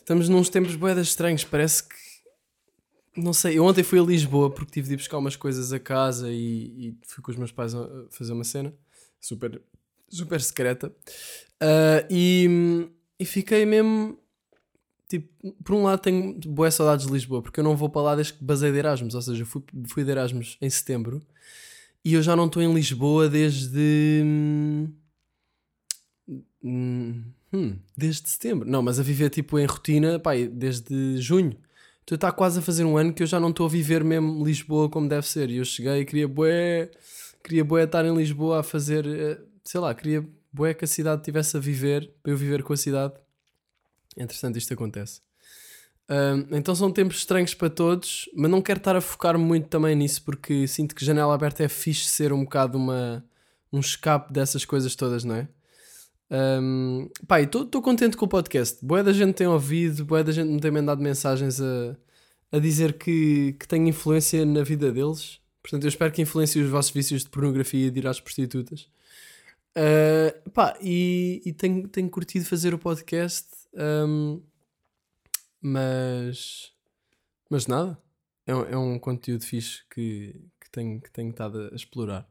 Estamos 0.01 0.27
nos 0.27 0.49
tempos 0.49 0.75
boedas 0.75 1.07
estranhos, 1.07 1.43
parece 1.43 1.83
que. 1.83 1.95
Não 3.15 3.33
sei, 3.33 3.57
eu 3.57 3.65
ontem 3.65 3.83
fui 3.83 3.99
a 3.99 4.03
Lisboa 4.03 4.49
porque 4.49 4.71
tive 4.71 4.87
de 4.87 4.93
ir 4.95 4.97
buscar 4.97 5.17
umas 5.17 5.35
coisas 5.35 5.71
a 5.73 5.79
casa 5.79 6.29
e, 6.31 6.89
e 6.89 6.97
fui 7.05 7.23
com 7.23 7.31
os 7.31 7.37
meus 7.37 7.51
pais 7.51 7.73
a 7.75 7.87
fazer 8.09 8.33
uma 8.33 8.43
cena 8.43 8.73
super, 9.19 9.61
super 10.09 10.41
secreta. 10.41 10.87
Uh, 11.61 12.07
e, 12.09 12.89
e 13.19 13.25
fiquei 13.25 13.65
mesmo 13.65 14.17
tipo, 15.07 15.53
por 15.63 15.75
um 15.75 15.83
lado 15.83 15.99
tenho 15.99 16.39
boas 16.47 16.73
saudades 16.73 17.05
de 17.05 17.11
Lisboa, 17.11 17.41
porque 17.41 17.59
eu 17.59 17.63
não 17.63 17.75
vou 17.75 17.89
para 17.89 18.01
lá 18.01 18.15
desde 18.15 18.33
que 18.33 18.43
basei 18.43 18.71
de 18.71 18.77
Erasmus, 18.77 19.13
ou 19.13 19.21
seja, 19.21 19.45
fui, 19.45 19.61
fui 19.87 20.03
de 20.05 20.11
Erasmus 20.11 20.57
em 20.61 20.69
setembro 20.69 21.21
e 22.03 22.13
eu 22.13 22.23
já 22.23 22.35
não 22.35 22.47
estou 22.47 22.63
em 22.63 22.73
Lisboa 22.73 23.29
desde. 23.29 24.21
Hum, 26.63 27.23
hum, 27.53 27.77
desde 27.97 28.29
setembro. 28.29 28.69
Não, 28.69 28.81
mas 28.81 28.99
a 28.99 29.03
viver 29.03 29.29
tipo 29.29 29.57
em 29.59 29.65
rotina, 29.65 30.19
pá, 30.19 30.31
desde 30.35 31.17
junho. 31.17 31.57
Então 32.03 32.15
está 32.15 32.31
quase 32.31 32.59
a 32.59 32.61
fazer 32.61 32.83
um 32.83 32.97
ano 32.97 33.13
que 33.13 33.23
eu 33.23 33.27
já 33.27 33.39
não 33.39 33.49
estou 33.49 33.65
a 33.65 33.69
viver 33.69 34.03
mesmo 34.03 34.43
Lisboa 34.43 34.89
como 34.89 35.07
deve 35.07 35.27
ser. 35.27 35.49
E 35.49 35.57
eu 35.57 35.65
cheguei 35.65 36.01
e 36.01 36.05
queria 36.05 36.27
bué, 36.27 36.91
queria 37.43 37.63
bué 37.63 37.83
estar 37.83 38.05
em 38.05 38.15
Lisboa 38.15 38.59
a 38.59 38.63
fazer, 38.63 39.05
eh, 39.05 39.39
sei 39.63 39.79
lá, 39.79 39.93
queria 39.93 40.27
bué 40.51 40.73
que 40.73 40.85
a 40.85 40.87
cidade 40.87 41.23
tivesse 41.23 41.55
a 41.55 41.59
viver, 41.59 42.11
para 42.21 42.31
eu 42.31 42.37
viver 42.37 42.63
com 42.63 42.73
a 42.73 42.77
cidade. 42.77 43.13
Entretanto, 44.17 44.57
isto 44.57 44.73
acontece. 44.73 45.21
Então 46.51 46.75
são 46.75 46.91
tempos 46.91 47.17
estranhos 47.17 47.53
para 47.53 47.69
todos, 47.69 48.29
mas 48.35 48.51
não 48.51 48.61
quero 48.61 48.79
estar 48.79 48.95
a 48.97 49.01
focar 49.01 49.37
muito 49.37 49.69
também 49.69 49.95
nisso 49.95 50.21
porque 50.23 50.67
sinto 50.67 50.93
que 50.93 51.05
janela 51.05 51.33
aberta 51.33 51.63
é 51.63 51.69
fixe 51.69 52.05
ser 52.05 52.33
um 52.33 52.43
bocado 52.43 52.77
uma, 52.77 53.23
um 53.71 53.79
escape 53.79 54.33
dessas 54.33 54.65
coisas 54.65 54.93
todas, 54.93 55.23
não 55.23 55.35
é? 55.35 55.47
Um, 56.31 57.09
estou 57.43 57.81
contente 57.81 58.15
com 58.15 58.25
o 58.25 58.29
podcast. 58.29 58.83
Boa 58.85 59.03
da 59.03 59.11
gente 59.11 59.35
tem 59.35 59.47
ouvido, 59.47 60.05
boa 60.05 60.23
da 60.23 60.31
gente 60.31 60.49
me 60.49 60.61
tem 60.61 60.71
mandado 60.71 61.01
mensagens 61.01 61.59
a, 61.59 61.97
a 62.51 62.57
dizer 62.59 62.97
que, 62.97 63.53
que 63.59 63.67
tem 63.67 63.89
influência 63.89 64.45
na 64.45 64.63
vida 64.63 64.91
deles. 64.91 65.41
Portanto, 65.61 65.83
eu 65.83 65.89
espero 65.89 66.11
que 66.11 66.21
influencie 66.21 66.61
os 66.61 66.69
vossos 66.69 66.91
vícios 66.91 67.23
de 67.23 67.29
pornografia 67.29 67.87
e 67.87 67.91
de 67.91 67.99
ir 67.99 68.07
às 68.07 68.21
prostitutas. 68.21 68.87
Uh, 69.77 70.49
pá, 70.51 70.77
e, 70.81 71.41
e 71.45 71.53
tenho, 71.53 71.87
tenho 71.87 72.09
curtido 72.09 72.45
fazer 72.45 72.73
o 72.73 72.79
podcast 72.79 73.47
um, 73.73 74.41
mas, 75.61 76.71
mas 77.49 77.67
nada. 77.67 77.97
É, 78.47 78.51
é 78.51 78.77
um 78.77 78.97
conteúdo 78.97 79.45
fixe 79.45 79.83
que, 79.93 80.41
que, 80.59 80.69
tenho, 80.71 80.99
que 80.99 81.11
tenho 81.11 81.29
estado 81.29 81.69
a 81.71 81.75
explorar. 81.75 82.27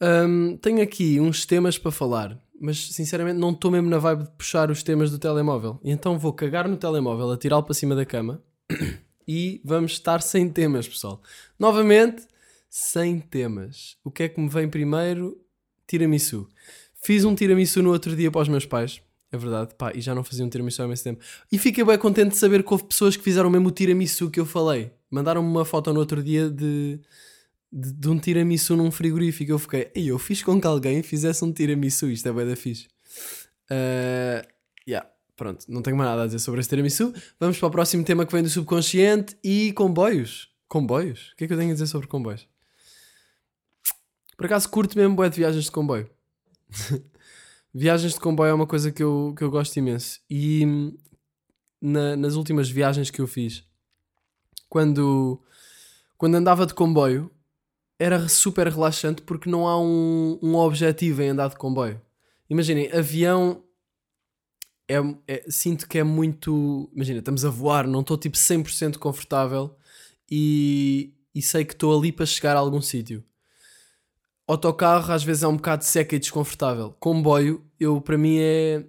Um, 0.00 0.56
tenho 0.56 0.82
aqui 0.82 1.20
uns 1.20 1.44
temas 1.44 1.78
para 1.78 1.90
falar, 1.90 2.38
mas 2.60 2.92
sinceramente 2.92 3.38
não 3.38 3.52
estou 3.52 3.70
mesmo 3.70 3.88
na 3.88 3.98
vibe 3.98 4.24
de 4.24 4.30
puxar 4.32 4.70
os 4.70 4.82
temas 4.82 5.10
do 5.10 5.18
telemóvel. 5.18 5.80
E 5.82 5.90
então 5.90 6.18
vou 6.18 6.32
cagar 6.32 6.68
no 6.68 6.76
telemóvel, 6.76 7.32
atirá-lo 7.32 7.62
para 7.62 7.72
cima 7.72 7.94
da 7.94 8.04
cama 8.04 8.42
e 9.26 9.62
vamos 9.64 9.92
estar 9.92 10.20
sem 10.20 10.48
temas, 10.48 10.86
pessoal. 10.86 11.22
Novamente, 11.58 12.22
sem 12.68 13.18
temas. 13.18 13.96
O 14.04 14.10
que 14.10 14.24
é 14.24 14.28
que 14.28 14.38
me 14.38 14.48
vem 14.48 14.68
primeiro? 14.68 15.40
Tiramisu. 15.86 16.46
Fiz 17.02 17.24
um 17.24 17.34
tiramisu 17.34 17.82
no 17.82 17.90
outro 17.90 18.14
dia 18.14 18.30
para 18.30 18.42
os 18.42 18.48
meus 18.48 18.66
pais. 18.66 19.00
É 19.32 19.38
verdade, 19.38 19.74
pá, 19.74 19.92
e 19.94 20.00
já 20.00 20.14
não 20.14 20.22
faziam 20.22 20.46
um 20.46 20.50
tiramisu 20.50 20.82
há 20.82 20.84
imenso 20.84 21.04
tempo. 21.04 21.24
E 21.50 21.58
fiquei 21.58 21.82
bem 21.84 21.96
contente 21.96 22.30
de 22.30 22.36
saber 22.36 22.62
que 22.62 22.72
houve 22.72 22.84
pessoas 22.84 23.16
que 23.16 23.22
fizeram 23.22 23.48
mesmo 23.48 23.68
o 23.68 23.70
tiramisu 23.70 24.30
que 24.30 24.38
eu 24.38 24.44
falei. 24.44 24.92
Mandaram-me 25.10 25.48
uma 25.48 25.64
foto 25.64 25.92
no 25.94 26.00
outro 26.00 26.22
dia 26.22 26.50
de, 26.50 27.00
de, 27.72 27.92
de 27.92 28.08
um 28.08 28.18
tiramisu 28.18 28.76
num 28.76 28.90
frigorífico. 28.90 29.52
Eu 29.52 29.58
fiquei, 29.58 29.90
eu 29.94 30.18
fiz 30.18 30.42
com 30.42 30.60
que 30.60 30.66
alguém 30.66 31.02
fizesse 31.02 31.44
um 31.44 31.52
tiramisu. 31.52 32.10
Isto 32.10 32.28
é 32.28 32.32
bem 32.32 32.46
da 32.46 32.56
fixe. 32.56 32.88
Uh, 33.70 34.46
yeah, 34.88 35.08
pronto, 35.36 35.64
não 35.68 35.82
tenho 35.82 35.96
mais 35.96 36.10
nada 36.10 36.22
a 36.22 36.26
dizer 36.26 36.38
sobre 36.38 36.60
esse 36.60 36.68
tiramisu. 36.68 37.12
Vamos 37.38 37.58
para 37.58 37.68
o 37.68 37.70
próximo 37.70 38.04
tema 38.04 38.26
que 38.26 38.32
vem 38.32 38.42
do 38.42 38.48
subconsciente 38.48 39.36
e 39.44 39.72
comboios. 39.72 40.48
Comboios? 40.68 41.32
O 41.32 41.36
que 41.36 41.44
é 41.44 41.46
que 41.46 41.52
eu 41.52 41.58
tenho 41.58 41.70
a 41.70 41.74
dizer 41.74 41.86
sobre 41.86 42.06
comboios? 42.06 42.48
Por 44.36 44.46
acaso 44.46 44.68
curto 44.68 44.96
mesmo 44.96 45.14
boé 45.14 45.28
de 45.28 45.36
viagens 45.36 45.64
de 45.64 45.70
comboio. 45.70 46.08
Viagens 47.72 48.14
de 48.14 48.20
comboio 48.20 48.50
é 48.50 48.54
uma 48.54 48.66
coisa 48.66 48.90
que 48.90 49.02
eu, 49.02 49.32
que 49.36 49.44
eu 49.44 49.50
gosto 49.50 49.76
imenso. 49.76 50.18
E 50.28 50.92
na, 51.80 52.16
nas 52.16 52.34
últimas 52.34 52.68
viagens 52.68 53.10
que 53.10 53.20
eu 53.20 53.28
fiz, 53.28 53.64
quando, 54.68 55.40
quando 56.18 56.34
andava 56.34 56.66
de 56.66 56.74
comboio, 56.74 57.30
era 58.00 58.26
super 58.28 58.66
relaxante 58.66 59.20
porque 59.20 59.50
não 59.50 59.68
há 59.68 59.78
um, 59.78 60.38
um 60.42 60.56
objetivo 60.56 61.22
em 61.22 61.28
andar 61.28 61.50
de 61.50 61.56
comboio. 61.56 62.00
Imaginem, 62.48 62.90
avião 62.92 63.62
é, 64.88 64.96
é, 65.28 65.44
sinto 65.48 65.86
que 65.86 65.98
é 65.98 66.02
muito. 66.02 66.90
Imagina, 66.94 67.18
estamos 67.18 67.44
a 67.44 67.50
voar, 67.50 67.86
não 67.86 68.00
estou 68.00 68.16
tipo 68.16 68.36
100% 68.36 68.96
confortável 68.96 69.76
e, 70.30 71.12
e 71.34 71.42
sei 71.42 71.64
que 71.64 71.74
estou 71.74 71.96
ali 71.96 72.10
para 72.10 72.24
chegar 72.24 72.56
a 72.56 72.60
algum 72.60 72.80
sítio 72.80 73.22
Autocarro 74.50 75.12
às 75.12 75.22
vezes 75.22 75.44
é 75.44 75.46
um 75.46 75.54
bocado 75.56 75.84
seca 75.84 76.16
e 76.16 76.18
desconfortável. 76.18 76.92
Comboio, 76.98 77.64
eu 77.78 78.00
para 78.00 78.18
mim 78.18 78.38
é. 78.40 78.84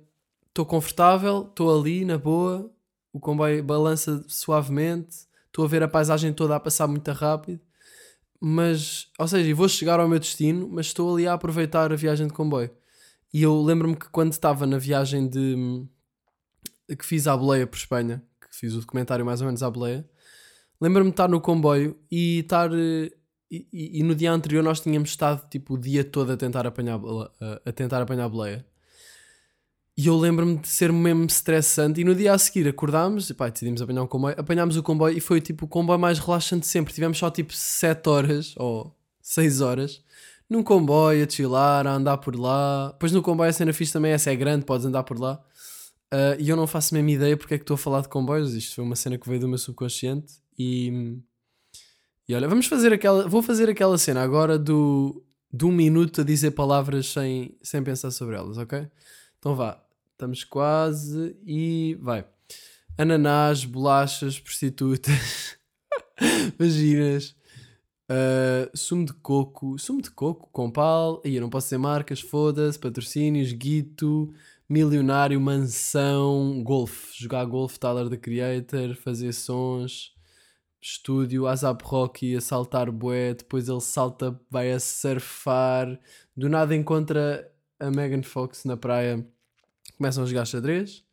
Estou 0.48 0.66
confortável, 0.66 1.48
estou 1.50 1.80
ali 1.80 2.04
na 2.04 2.18
boa, 2.18 2.70
o 3.14 3.20
comboio 3.22 3.64
balança 3.64 4.26
suavemente, 4.28 5.28
estou 5.48 5.64
a 5.64 5.68
ver 5.68 5.82
a 5.82 5.88
paisagem 5.88 6.34
toda 6.34 6.56
a 6.56 6.60
passar 6.60 6.88
muito 6.88 7.10
rápido, 7.12 7.62
mas, 8.42 9.08
ou 9.20 9.28
seja, 9.28 9.54
vou 9.56 9.70
chegar 9.70 10.00
ao 10.00 10.10
meu 10.10 10.20
destino, 10.20 10.68
mas 10.70 10.88
estou 10.88 11.14
ali 11.14 11.28
a 11.28 11.34
aproveitar 11.34 11.92
a 11.94 11.96
viagem 11.96 12.28
de 12.28 12.34
comboio. 12.34 12.72
E 13.34 13.44
eu 13.44 13.62
lembro-me 13.62 13.96
que 13.96 14.10
quando 14.10 14.32
estava 14.34 14.66
na 14.66 14.78
viagem 14.78 15.30
de 15.30 15.86
que 16.98 17.06
fiz 17.06 17.28
à 17.28 17.38
boleia 17.38 17.66
por 17.66 17.78
Espanha, 17.78 18.22
que 18.42 18.56
fiz 18.56 18.74
o 18.74 18.80
documentário 18.82 19.26
mais 19.26 19.40
ou 19.42 19.46
menos 19.48 19.64
à 19.64 19.70
boleia, 19.70 20.06
lembro-me 20.82 21.10
de 21.10 21.14
estar 21.14 21.28
no 21.30 21.40
comboio 21.42 21.98
e 22.12 22.40
estar. 22.40 22.70
eh, 22.74 23.12
E, 23.54 23.68
e- 23.74 24.00
e 24.00 24.04
no 24.04 24.16
dia 24.16 24.32
anterior 24.32 24.64
nós 24.64 24.80
tínhamos 24.80 25.10
estado 25.10 25.46
tipo 25.50 25.74
o 25.74 25.78
dia 25.78 26.06
todo 26.06 26.32
a 26.32 26.38
tentar 26.38 26.66
apanhar, 26.66 26.98
a- 27.42 27.62
a 27.66 27.72
tentar 27.74 28.02
apanhar 28.02 28.24
a 28.24 28.30
boleia. 28.30 28.66
E 30.02 30.08
eu 30.08 30.18
lembro-me 30.18 30.58
de 30.58 30.68
ser 30.68 30.92
mesmo 30.92 31.26
estressante. 31.26 32.02
E 32.02 32.04
no 32.04 32.16
dia 32.16 32.34
a 32.34 32.38
seguir 32.40 32.68
acordámos 32.68 33.30
e 33.30 33.36
pá, 33.36 33.50
decidimos 33.50 33.84
apanhar 33.84 34.02
um 34.02 34.08
comboio. 34.08 34.36
Apanhámos 34.36 34.76
o 34.76 34.82
comboio 34.82 35.16
e 35.16 35.20
foi 35.20 35.40
tipo 35.40 35.66
o 35.66 35.68
comboio 35.68 36.00
mais 36.00 36.18
relaxante 36.18 36.66
sempre. 36.66 36.92
Tivemos 36.92 37.20
só 37.20 37.30
tipo 37.30 37.54
7 37.54 38.10
horas 38.10 38.56
ou 38.58 38.96
6 39.22 39.62
horas 39.62 40.02
num 40.50 40.64
comboio 40.64 41.24
a 41.24 41.30
chilar, 41.30 41.86
a 41.86 41.94
andar 41.94 42.18
por 42.18 42.36
lá. 42.36 42.90
Depois 42.94 43.12
no 43.12 43.22
comboio 43.22 43.52
a 43.52 43.54
cena 43.54 43.72
fixe 43.74 43.94
também, 43.94 44.12
essa 44.12 44.32
é 44.32 44.36
grande, 44.36 44.66
podes 44.66 44.88
andar 44.88 45.04
por 45.04 45.20
lá. 45.20 45.40
Ah, 46.10 46.36
e 46.40 46.50
eu 46.50 46.56
não 46.56 46.66
faço 46.66 46.96
a 46.96 46.98
mesma 46.98 47.12
ideia 47.12 47.38
porque 47.38 47.54
é 47.54 47.58
que 47.60 47.64
estou 47.64 47.76
a 47.76 47.78
falar 47.78 48.02
de 48.02 48.10
comboios. 48.10 48.56
Isto 48.56 48.74
foi 48.74 48.84
uma 48.84 48.96
cena 48.96 49.20
que 49.20 49.30
veio 49.30 49.42
do 49.42 49.48
meu 49.48 49.60
subconsciente. 49.60 50.34
E, 50.58 51.16
e 52.28 52.34
olha, 52.34 52.48
vamos 52.48 52.66
fazer 52.66 52.92
aquela. 52.92 53.28
Vou 53.28 53.44
fazer 53.44 53.70
aquela 53.70 54.00
cena 54.00 54.24
agora 54.24 54.58
do, 54.58 55.24
um 55.62 55.72
minuto 55.72 56.22
a 56.22 56.24
dizer 56.24 56.52
palavras 56.52 57.06
sem, 57.06 57.56
sem 57.62 57.84
pensar 57.84 58.10
sobre 58.10 58.36
elas, 58.36 58.58
ok? 58.58 58.88
Então 59.38 59.56
vá, 59.56 59.80
estamos 60.22 60.44
quase 60.44 61.36
e 61.44 61.98
vai. 62.00 62.24
Ananás, 62.96 63.66
bolachas, 63.66 64.40
prostitutas, 64.40 65.58
vaginas, 66.60 67.36
ah, 68.08 68.70
sumo 68.76 69.04
de 69.04 69.14
coco, 69.14 69.80
sumo 69.80 70.00
de 70.00 70.12
coco, 70.12 70.48
compal, 70.52 71.20
aí 71.26 71.36
eu 71.36 71.42
não 71.42 71.50
posso 71.50 71.66
dizer 71.66 71.80
marcas, 71.80 72.22
foda-se, 72.22 72.78
patrocínios, 72.78 73.52
guito, 73.52 74.32
milionário, 74.70 75.42
mansão, 75.42 76.62
golfe, 76.64 77.20
jogar 77.20 77.44
golfe, 77.46 77.80
Tyler 77.80 78.08
the 78.08 78.18
Creator, 78.18 78.96
fazer 78.96 79.34
sons, 79.34 80.14
estúdio, 80.80 81.48
ASAP 81.48 81.82
Rocky 81.84 82.36
a 82.36 82.42
saltar 82.42 82.92
bué, 82.92 83.34
depois 83.34 83.68
ele 83.68 83.82
salta, 83.82 84.40
vai 84.52 84.72
a 84.72 84.80
surfar, 84.80 86.00
do 86.38 86.48
nada 86.48 86.76
encontra 86.76 87.52
a 87.80 87.90
Megan 87.90 88.22
Fox 88.22 88.66
na 88.66 88.78
praia, 88.78 89.26
começam 90.02 90.24
a 90.24 90.26
jogar 90.26 90.46
xadrez. 90.46 91.04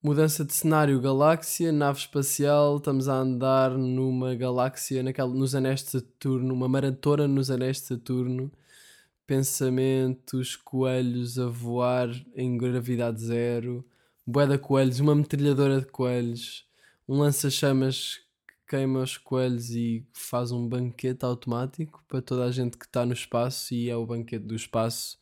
Mudança 0.00 0.44
de 0.44 0.54
cenário, 0.54 1.00
galáxia, 1.00 1.72
nave 1.72 1.98
espacial, 1.98 2.76
estamos 2.76 3.08
a 3.08 3.14
andar 3.14 3.72
numa 3.72 4.36
galáxia, 4.36 5.02
naquela, 5.02 5.34
nos 5.34 5.52
anéis 5.52 5.82
de 5.82 5.90
Saturno, 5.90 6.54
uma 6.54 6.68
maratona 6.68 7.26
nos 7.26 7.50
anéis 7.50 7.78
de 7.78 7.88
Saturno, 7.88 8.52
pensamentos, 9.26 10.54
coelhos 10.54 11.40
a 11.40 11.46
voar 11.46 12.08
em 12.36 12.56
gravidade 12.56 13.20
zero, 13.20 13.84
de 14.24 14.58
coelhos, 14.58 15.00
uma 15.00 15.16
metralhadora 15.16 15.80
de 15.80 15.86
coelhos, 15.86 16.68
um 17.08 17.18
lança-chamas 17.18 18.20
que 18.46 18.76
queima 18.76 19.02
os 19.02 19.16
coelhos 19.16 19.70
e 19.70 20.06
faz 20.12 20.52
um 20.52 20.68
banquete 20.68 21.24
automático 21.24 22.04
para 22.06 22.22
toda 22.22 22.44
a 22.44 22.52
gente 22.52 22.78
que 22.78 22.84
está 22.84 23.04
no 23.04 23.12
espaço 23.12 23.74
e 23.74 23.90
é 23.90 23.96
o 23.96 24.06
banquete 24.06 24.44
do 24.44 24.54
espaço 24.54 25.18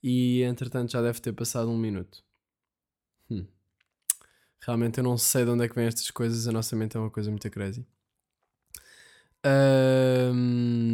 e 0.00 0.42
entretanto 0.42 0.92
já 0.92 1.02
deve 1.02 1.20
ter 1.20 1.32
passado 1.32 1.68
um 1.68 1.76
minuto. 1.76 2.27
Realmente 4.64 4.98
eu 4.98 5.04
não 5.04 5.16
sei 5.16 5.44
de 5.44 5.50
onde 5.50 5.64
é 5.64 5.68
que 5.68 5.74
vêm 5.74 5.86
estas 5.86 6.10
coisas, 6.10 6.46
a 6.48 6.52
nossa 6.52 6.74
mente 6.76 6.96
é 6.96 7.00
uma 7.00 7.10
coisa 7.10 7.30
muito 7.30 7.48
crazy. 7.50 7.86
Ahm, 9.44 10.88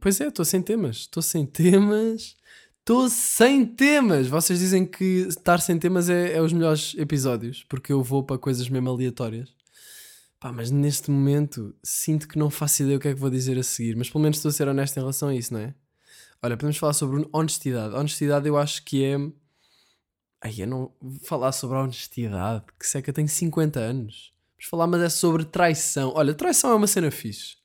pois 0.00 0.20
é, 0.20 0.28
estou 0.28 0.44
sem 0.44 0.62
temas. 0.62 0.96
Estou 0.98 1.22
sem 1.22 1.46
temas. 1.46 2.36
Estou 2.80 3.08
sem 3.08 3.66
temas. 3.66 4.28
Vocês 4.28 4.58
dizem 4.60 4.86
que 4.86 5.26
estar 5.28 5.60
sem 5.60 5.78
temas 5.78 6.08
é, 6.08 6.34
é 6.34 6.42
os 6.42 6.52
melhores 6.52 6.94
episódios, 6.96 7.64
porque 7.68 7.92
eu 7.92 8.02
vou 8.02 8.22
para 8.24 8.38
coisas 8.38 8.68
mesmo 8.68 8.88
aleatórias. 8.90 9.54
Pá, 10.38 10.52
mas 10.52 10.70
neste 10.70 11.10
momento 11.10 11.74
sinto 11.82 12.28
que 12.28 12.38
não 12.38 12.50
faço 12.50 12.82
ideia 12.82 12.98
o 12.98 13.00
que 13.00 13.08
é 13.08 13.14
que 13.14 13.20
vou 13.20 13.30
dizer 13.30 13.58
a 13.58 13.62
seguir, 13.62 13.96
mas 13.96 14.10
pelo 14.10 14.22
menos 14.22 14.36
estou 14.36 14.50
a 14.50 14.52
ser 14.52 14.68
honesto 14.68 14.96
em 14.96 15.00
relação 15.00 15.28
a 15.28 15.34
isso, 15.34 15.52
não 15.52 15.60
é? 15.60 15.74
Olha, 16.42 16.56
podemos 16.56 16.76
falar 16.76 16.92
sobre 16.92 17.26
honestidade. 17.32 17.94
Honestidade 17.94 18.46
eu 18.46 18.56
acho 18.56 18.84
que 18.84 19.02
é. 19.04 19.16
Ai, 20.46 20.54
eu 20.58 20.66
não 20.68 20.92
vou 21.02 21.18
falar 21.24 21.50
sobre 21.50 21.76
a 21.76 21.80
honestidade, 21.82 22.62
que 22.78 22.86
seca, 22.86 23.12
tenho 23.12 23.26
50 23.28 23.80
anos. 23.80 24.32
Vamos 24.56 24.70
falar, 24.70 24.86
mas 24.86 25.02
é 25.02 25.08
sobre 25.08 25.44
traição. 25.44 26.12
Olha, 26.14 26.32
traição 26.34 26.70
é 26.70 26.74
uma 26.76 26.86
cena 26.86 27.10
fixe. 27.10 27.56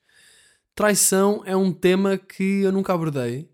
Traição 0.74 1.42
é 1.46 1.56
um 1.56 1.72
tema 1.72 2.18
que 2.18 2.62
eu 2.62 2.72
nunca 2.72 2.92
abordei. 2.92 3.48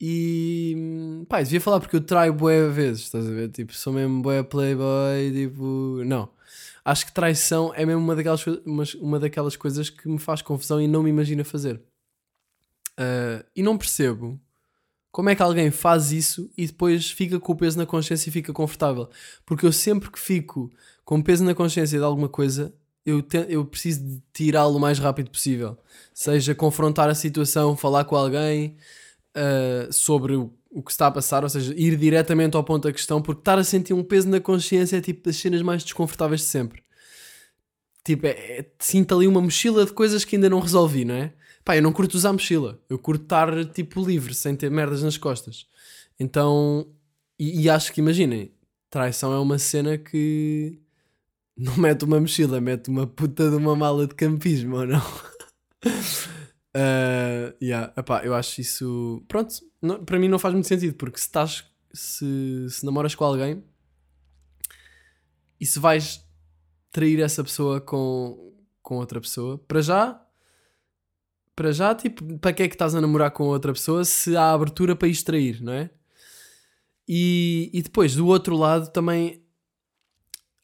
E 0.00 1.24
pá, 1.28 1.42
devia 1.42 1.60
falar 1.60 1.78
porque 1.78 1.96
eu 1.96 2.00
traio 2.00 2.32
bué 2.32 2.68
vezes, 2.68 3.02
estás 3.02 3.26
a 3.26 3.30
ver? 3.30 3.50
Tipo, 3.50 3.74
sou 3.74 3.92
mesmo 3.92 4.22
bué 4.22 4.42
playboy, 4.42 5.30
tipo, 5.30 6.02
não. 6.06 6.30
Acho 6.82 7.04
que 7.04 7.12
traição 7.12 7.70
é 7.74 7.84
mesmo 7.84 8.00
uma 8.00 8.16
daquelas, 8.16 8.46
umas- 8.64 8.94
uma 8.94 9.18
daquelas 9.20 9.56
coisas 9.56 9.90
que 9.90 10.08
me 10.08 10.18
faz 10.18 10.40
confusão 10.40 10.80
e 10.80 10.88
não 10.88 11.02
me 11.02 11.10
imagino 11.10 11.42
a 11.42 11.44
fazer. 11.44 11.82
Ah, 12.96 13.44
e 13.54 13.62
não 13.62 13.76
percebo 13.76 14.40
como 15.10 15.28
é 15.30 15.34
que 15.34 15.42
alguém 15.42 15.70
faz 15.70 16.12
isso 16.12 16.50
e 16.56 16.66
depois 16.66 17.10
fica 17.10 17.40
com 17.40 17.52
o 17.52 17.56
peso 17.56 17.78
na 17.78 17.86
consciência 17.86 18.28
e 18.28 18.32
fica 18.32 18.52
confortável. 18.52 19.08
Porque 19.46 19.66
eu 19.66 19.72
sempre 19.72 20.10
que 20.10 20.18
fico 20.18 20.70
com 21.04 21.22
peso 21.22 21.44
na 21.44 21.54
consciência 21.54 21.98
de 21.98 22.04
alguma 22.04 22.28
coisa, 22.28 22.74
eu, 23.04 23.22
te- 23.22 23.46
eu 23.48 23.64
preciso 23.64 24.04
de 24.04 24.22
tirá-lo 24.32 24.76
o 24.76 24.80
mais 24.80 24.98
rápido 24.98 25.30
possível. 25.30 25.76
Seja 26.12 26.54
confrontar 26.54 27.08
a 27.08 27.14
situação, 27.14 27.76
falar 27.76 28.04
com 28.04 28.14
alguém 28.16 28.76
ah, 29.34 29.88
sobre 29.90 30.36
o, 30.36 30.52
o 30.70 30.82
que 30.82 30.90
está 30.90 31.06
a 31.06 31.10
passar, 31.10 31.42
ou 31.42 31.48
seja, 31.48 31.72
ir 31.76 31.96
diretamente 31.96 32.56
ao 32.56 32.62
ponto 32.64 32.84
da 32.84 32.92
questão, 32.92 33.22
porque 33.22 33.40
estar 33.40 33.58
a 33.58 33.64
sentir 33.64 33.94
um 33.94 34.04
peso 34.04 34.28
na 34.28 34.40
consciência 34.40 34.98
é 34.98 35.00
tipo 35.00 35.24
das 35.24 35.36
cenas 35.36 35.62
mais 35.62 35.82
desconfortáveis 35.82 36.42
de 36.42 36.46
sempre. 36.48 36.82
Tipo, 38.04 38.26
é, 38.26 38.30
é- 38.30 38.70
sinto 38.78 39.14
ali 39.14 39.26
uma 39.26 39.40
mochila 39.40 39.84
de 39.84 39.92
coisas 39.92 40.24
que 40.24 40.36
ainda 40.36 40.48
não 40.48 40.60
resolvi, 40.60 41.04
não 41.04 41.14
é? 41.14 41.32
Pá, 41.68 41.76
eu 41.76 41.82
não 41.82 41.92
curto 41.92 42.14
usar 42.14 42.32
mochila. 42.32 42.80
Eu 42.88 42.98
curto 42.98 43.24
estar, 43.24 43.62
tipo, 43.66 44.02
livre, 44.02 44.32
sem 44.32 44.56
ter 44.56 44.70
merdas 44.70 45.02
nas 45.02 45.18
costas. 45.18 45.66
Então, 46.18 46.90
e, 47.38 47.60
e 47.60 47.68
acho 47.68 47.92
que, 47.92 48.00
imaginem, 48.00 48.50
traição 48.88 49.34
é 49.34 49.38
uma 49.38 49.58
cena 49.58 49.98
que 49.98 50.80
não 51.54 51.76
mete 51.76 52.06
uma 52.06 52.18
mochila, 52.18 52.58
mete 52.58 52.88
uma 52.88 53.06
puta 53.06 53.50
de 53.50 53.56
uma 53.56 53.76
mala 53.76 54.06
de 54.06 54.14
campismo, 54.14 54.76
ou 54.76 54.86
não? 54.86 54.98
Uh, 56.74 57.52
yeah, 57.62 57.92
epá, 57.98 58.24
eu 58.24 58.34
acho 58.34 58.62
isso. 58.62 59.22
Pronto, 59.28 59.54
não- 59.82 60.02
para 60.02 60.18
mim 60.18 60.28
não 60.28 60.38
faz 60.38 60.54
muito 60.54 60.68
sentido, 60.68 60.94
porque 60.94 61.18
se 61.18 61.26
estás. 61.26 61.66
Se, 61.92 62.66
se 62.70 62.82
namoras 62.82 63.14
com 63.14 63.24
alguém 63.26 63.62
e 65.60 65.66
se 65.66 65.78
vais 65.78 66.24
trair 66.90 67.20
essa 67.20 67.44
pessoa 67.44 67.78
com, 67.78 68.54
com 68.80 68.96
outra 68.96 69.20
pessoa, 69.20 69.58
para 69.58 69.82
já. 69.82 70.24
Para 71.58 71.72
já, 71.72 71.92
tipo, 71.92 72.38
para 72.38 72.52
que 72.52 72.62
é 72.62 72.68
que 72.68 72.76
estás 72.76 72.94
a 72.94 73.00
namorar 73.00 73.32
com 73.32 73.42
outra 73.42 73.72
pessoa 73.72 74.04
se 74.04 74.36
há 74.36 74.52
abertura 74.52 74.94
para 74.94 75.08
isto 75.08 75.26
trair, 75.26 75.60
não 75.60 75.72
é? 75.72 75.90
E, 77.08 77.68
e 77.74 77.82
depois, 77.82 78.14
do 78.14 78.28
outro 78.28 78.56
lado, 78.56 78.92
também 78.92 79.42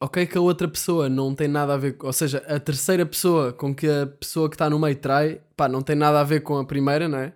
ok 0.00 0.24
que 0.24 0.38
a 0.38 0.40
outra 0.40 0.68
pessoa 0.68 1.08
não 1.08 1.34
tem 1.34 1.48
nada 1.48 1.74
a 1.74 1.76
ver, 1.76 1.96
ou 2.00 2.12
seja, 2.12 2.38
a 2.46 2.60
terceira 2.60 3.04
pessoa 3.04 3.52
com 3.52 3.74
que 3.74 3.88
a 3.88 4.06
pessoa 4.06 4.48
que 4.48 4.54
está 4.54 4.70
no 4.70 4.78
meio 4.78 4.94
trai, 4.94 5.40
pá, 5.56 5.68
não 5.68 5.82
tem 5.82 5.96
nada 5.96 6.20
a 6.20 6.22
ver 6.22 6.44
com 6.44 6.58
a 6.58 6.64
primeira, 6.64 7.08
não 7.08 7.18
é? 7.18 7.32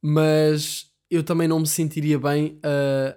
Mas 0.00 0.88
eu 1.10 1.24
também 1.24 1.48
não 1.48 1.58
me 1.58 1.66
sentiria 1.66 2.16
bem 2.16 2.60
a, 2.62 3.16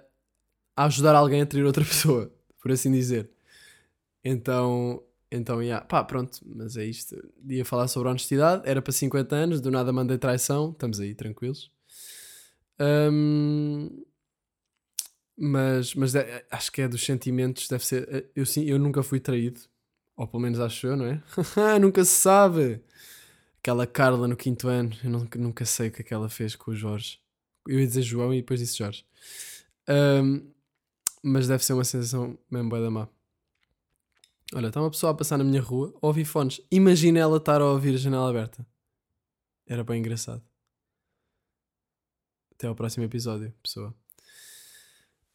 a 0.76 0.86
ajudar 0.86 1.14
alguém 1.14 1.40
a 1.40 1.46
trair 1.46 1.64
outra 1.64 1.84
pessoa, 1.86 2.32
por 2.60 2.72
assim 2.72 2.90
dizer. 2.90 3.30
Então, 4.24 5.00
então, 5.32 5.62
yeah. 5.62 5.84
pá, 5.84 6.04
pronto, 6.04 6.40
mas 6.44 6.76
é 6.76 6.84
isto. 6.84 7.16
Ia 7.48 7.64
falar 7.64 7.88
sobre 7.88 8.08
honestidade, 8.08 8.62
era 8.68 8.82
para 8.82 8.92
50 8.92 9.34
anos, 9.36 9.60
do 9.60 9.70
nada 9.70 9.92
mandei 9.92 10.18
traição, 10.18 10.70
estamos 10.72 11.00
aí, 11.00 11.14
tranquilos. 11.14 11.70
Hum, 12.78 14.04
mas, 15.36 15.94
mas 15.94 16.14
é- 16.14 16.44
acho 16.50 16.70
que 16.72 16.82
é 16.82 16.88
dos 16.88 17.04
sentimentos, 17.04 17.68
deve 17.68 17.84
ser. 17.84 18.08
eh, 18.14 18.24
Eu, 18.36 18.46
sim, 18.46 18.64
eu 18.64 18.78
nunca 18.78 19.02
fui 19.02 19.20
traído, 19.20 19.60
ou 20.16 20.26
pelo 20.26 20.42
menos 20.42 20.60
acho 20.60 20.86
eu, 20.86 20.96
não 20.96 21.06
é? 21.06 21.22
nunca 21.80 22.04
se 22.04 22.12
sabe. 22.14 22.80
Aquela 23.60 23.86
Carla 23.86 24.28
no 24.28 24.36
quinto 24.36 24.68
ano, 24.68 24.92
eu 25.04 25.10
nunca, 25.10 25.38
nunca 25.38 25.64
sei 25.66 25.88
o 25.88 25.92
que 25.92 26.02
é 26.02 26.04
que 26.04 26.14
ela 26.14 26.28
fez 26.28 26.56
com 26.56 26.72
o 26.72 26.76
Jorge. 26.76 27.20
Eu 27.68 27.80
ia 27.80 27.86
dizer 27.86 28.02
João 28.02 28.34
e 28.34 28.38
depois 28.42 28.60
disse 28.60 28.78
Jorge. 28.78 29.04
Hum, 29.88 30.50
mas 31.22 31.48
deve 31.48 31.64
ser 31.64 31.74
uma 31.74 31.84
sensação 31.84 32.38
mesmo 32.50 32.68
bué 32.70 32.80
da 32.82 32.90
má. 32.90 33.08
Olha, 34.54 34.68
está 34.68 34.80
uma 34.80 34.90
pessoa 34.90 35.12
a 35.12 35.14
passar 35.14 35.38
na 35.38 35.44
minha 35.44 35.62
rua, 35.62 35.94
ouvi 36.02 36.24
fones. 36.24 36.60
Imagina 36.70 37.18
ela 37.18 37.38
estar 37.38 37.60
a 37.60 37.70
ouvir 37.70 37.94
a 37.94 37.98
janela 37.98 38.28
aberta. 38.28 38.66
Era 39.66 39.82
bem 39.82 40.00
engraçado. 40.00 40.42
Até 42.52 42.66
ao 42.66 42.74
próximo 42.74 43.04
episódio, 43.04 43.52
pessoa. 43.62 43.94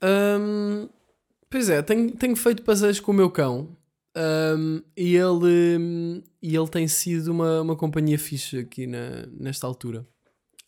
Hum, 0.04 0.88
pois 1.50 1.70
é, 1.70 1.82
tenho, 1.82 2.16
tenho 2.16 2.36
feito 2.36 2.62
passeios 2.62 3.00
com 3.00 3.12
o 3.12 3.16
meu 3.16 3.32
cão 3.32 3.76
hum, 4.16 4.84
e, 4.96 5.16
ele, 5.16 5.78
hum, 5.80 6.22
e 6.40 6.56
ele 6.56 6.68
tem 6.68 6.88
sido 6.88 7.32
uma, 7.32 7.62
uma 7.62 7.76
companhia 7.76 8.20
fixe 8.20 8.60
aqui 8.60 8.86
na, 8.86 9.26
nesta 9.32 9.66
altura. 9.66 10.08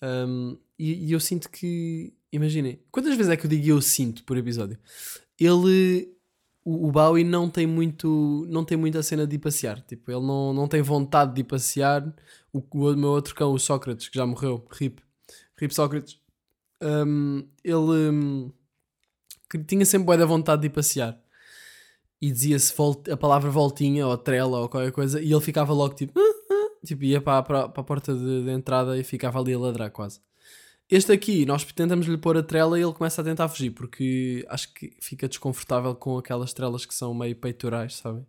Hum, 0.01 0.57
e, 0.77 1.07
e 1.09 1.11
eu 1.11 1.19
sinto 1.19 1.51
que, 1.51 2.13
imaginem, 2.31 2.79
quantas 2.91 3.15
vezes 3.15 3.31
é 3.31 3.37
que 3.37 3.45
eu 3.45 3.49
digo 3.49 3.67
eu 3.67 3.81
sinto 3.81 4.23
por 4.23 4.37
episódio? 4.37 4.79
Ele, 5.39 6.11
o, 6.87 6.91
Bowie 6.91 7.23
não 7.23 7.49
tem 7.49 7.65
muito, 7.65 8.45
não 8.49 8.63
tem 8.63 8.77
muita 8.77 9.01
cena 9.01 9.25
de 9.25 9.35
ir 9.35 9.39
passear. 9.39 9.81
Tipo, 9.81 10.11
ele 10.11 10.25
não, 10.25 10.53
não 10.53 10.67
tem 10.67 10.81
vontade 10.81 11.33
de 11.33 11.41
ir 11.41 11.45
passear. 11.45 12.13
O, 12.53 12.59
o 12.59 12.95
meu 12.95 13.09
outro 13.09 13.33
cão, 13.35 13.53
o 13.53 13.59
Sócrates, 13.59 14.09
que 14.09 14.17
já 14.17 14.25
morreu, 14.25 14.65
RIP, 14.71 15.01
RIP 15.59 15.73
Sócrates, 15.73 16.19
hum, 16.81 17.47
ele 17.63 18.51
que 19.49 19.57
tinha 19.63 19.85
sempre 19.85 20.05
boa 20.05 20.17
da 20.17 20.25
vontade 20.25 20.61
de 20.61 20.67
ir 20.67 20.71
passear. 20.71 21.19
E 22.21 22.31
dizia-se 22.31 22.73
a 23.11 23.17
palavra 23.17 23.49
voltinha 23.49 24.05
ou 24.05 24.17
trela 24.17 24.59
ou 24.59 24.69
qualquer 24.69 24.91
coisa 24.91 25.21
e 25.21 25.31
ele 25.31 25.41
ficava 25.41 25.73
logo 25.73 25.95
tipo, 25.95 26.13
"Ah, 26.19 26.53
ah", 26.53 26.85
tipo 26.85 27.03
ia 27.03 27.21
para, 27.21 27.41
para, 27.43 27.69
para 27.69 27.81
a 27.81 27.83
porta 27.83 28.13
de, 28.13 28.43
de 28.43 28.51
entrada 28.51 28.97
e 28.97 29.03
ficava 29.03 29.39
ali 29.39 29.53
a 29.53 29.59
ladrar 29.59 29.89
quase. 29.89 30.19
Este 30.89 31.11
aqui, 31.11 31.45
nós 31.45 31.63
tentamos 31.65 32.07
lhe 32.07 32.17
pôr 32.17 32.35
a 32.35 32.41
trela 32.41 32.79
e 32.79 32.81
ele 32.81 32.93
começa 32.93 33.21
a 33.21 33.23
tentar 33.23 33.47
fugir 33.47 33.69
porque 33.69 34.43
acho 34.49 34.73
que 34.73 34.97
fica 34.99 35.27
desconfortável 35.27 35.93
com 35.93 36.17
aquelas 36.17 36.51
trelas 36.51 36.83
que 36.83 36.95
são 36.95 37.13
meio 37.13 37.35
peitorais, 37.35 37.97
sabem? 37.97 38.25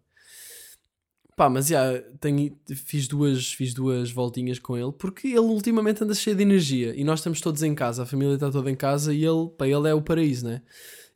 Pá, 1.35 1.49
mas 1.49 1.69
já, 1.69 1.99
tenho, 2.21 2.55
fiz, 2.85 3.09
duas, 3.09 3.51
fiz 3.51 3.73
duas 3.73 4.11
voltinhas 4.11 4.59
com 4.59 4.77
ele 4.77 4.93
porque 4.93 5.29
ele 5.29 5.39
ultimamente 5.39 6.05
anda 6.05 6.13
cheio 6.13 6.37
de 6.37 6.43
energia 6.43 6.95
e 6.95 7.03
nós 7.03 7.21
estamos 7.21 7.41
todos 7.41 7.63
em 7.63 7.75
casa, 7.75 8.03
a 8.03 8.07
família 8.07 8.35
está 8.35 8.51
toda 8.51 8.71
em 8.71 8.77
casa 8.77 9.15
e 9.15 9.25
ele, 9.25 9.49
para 9.57 9.67
ele 9.67 9.89
é 9.89 9.95
o 9.95 10.03
paraíso, 10.03 10.47
né? 10.47 10.61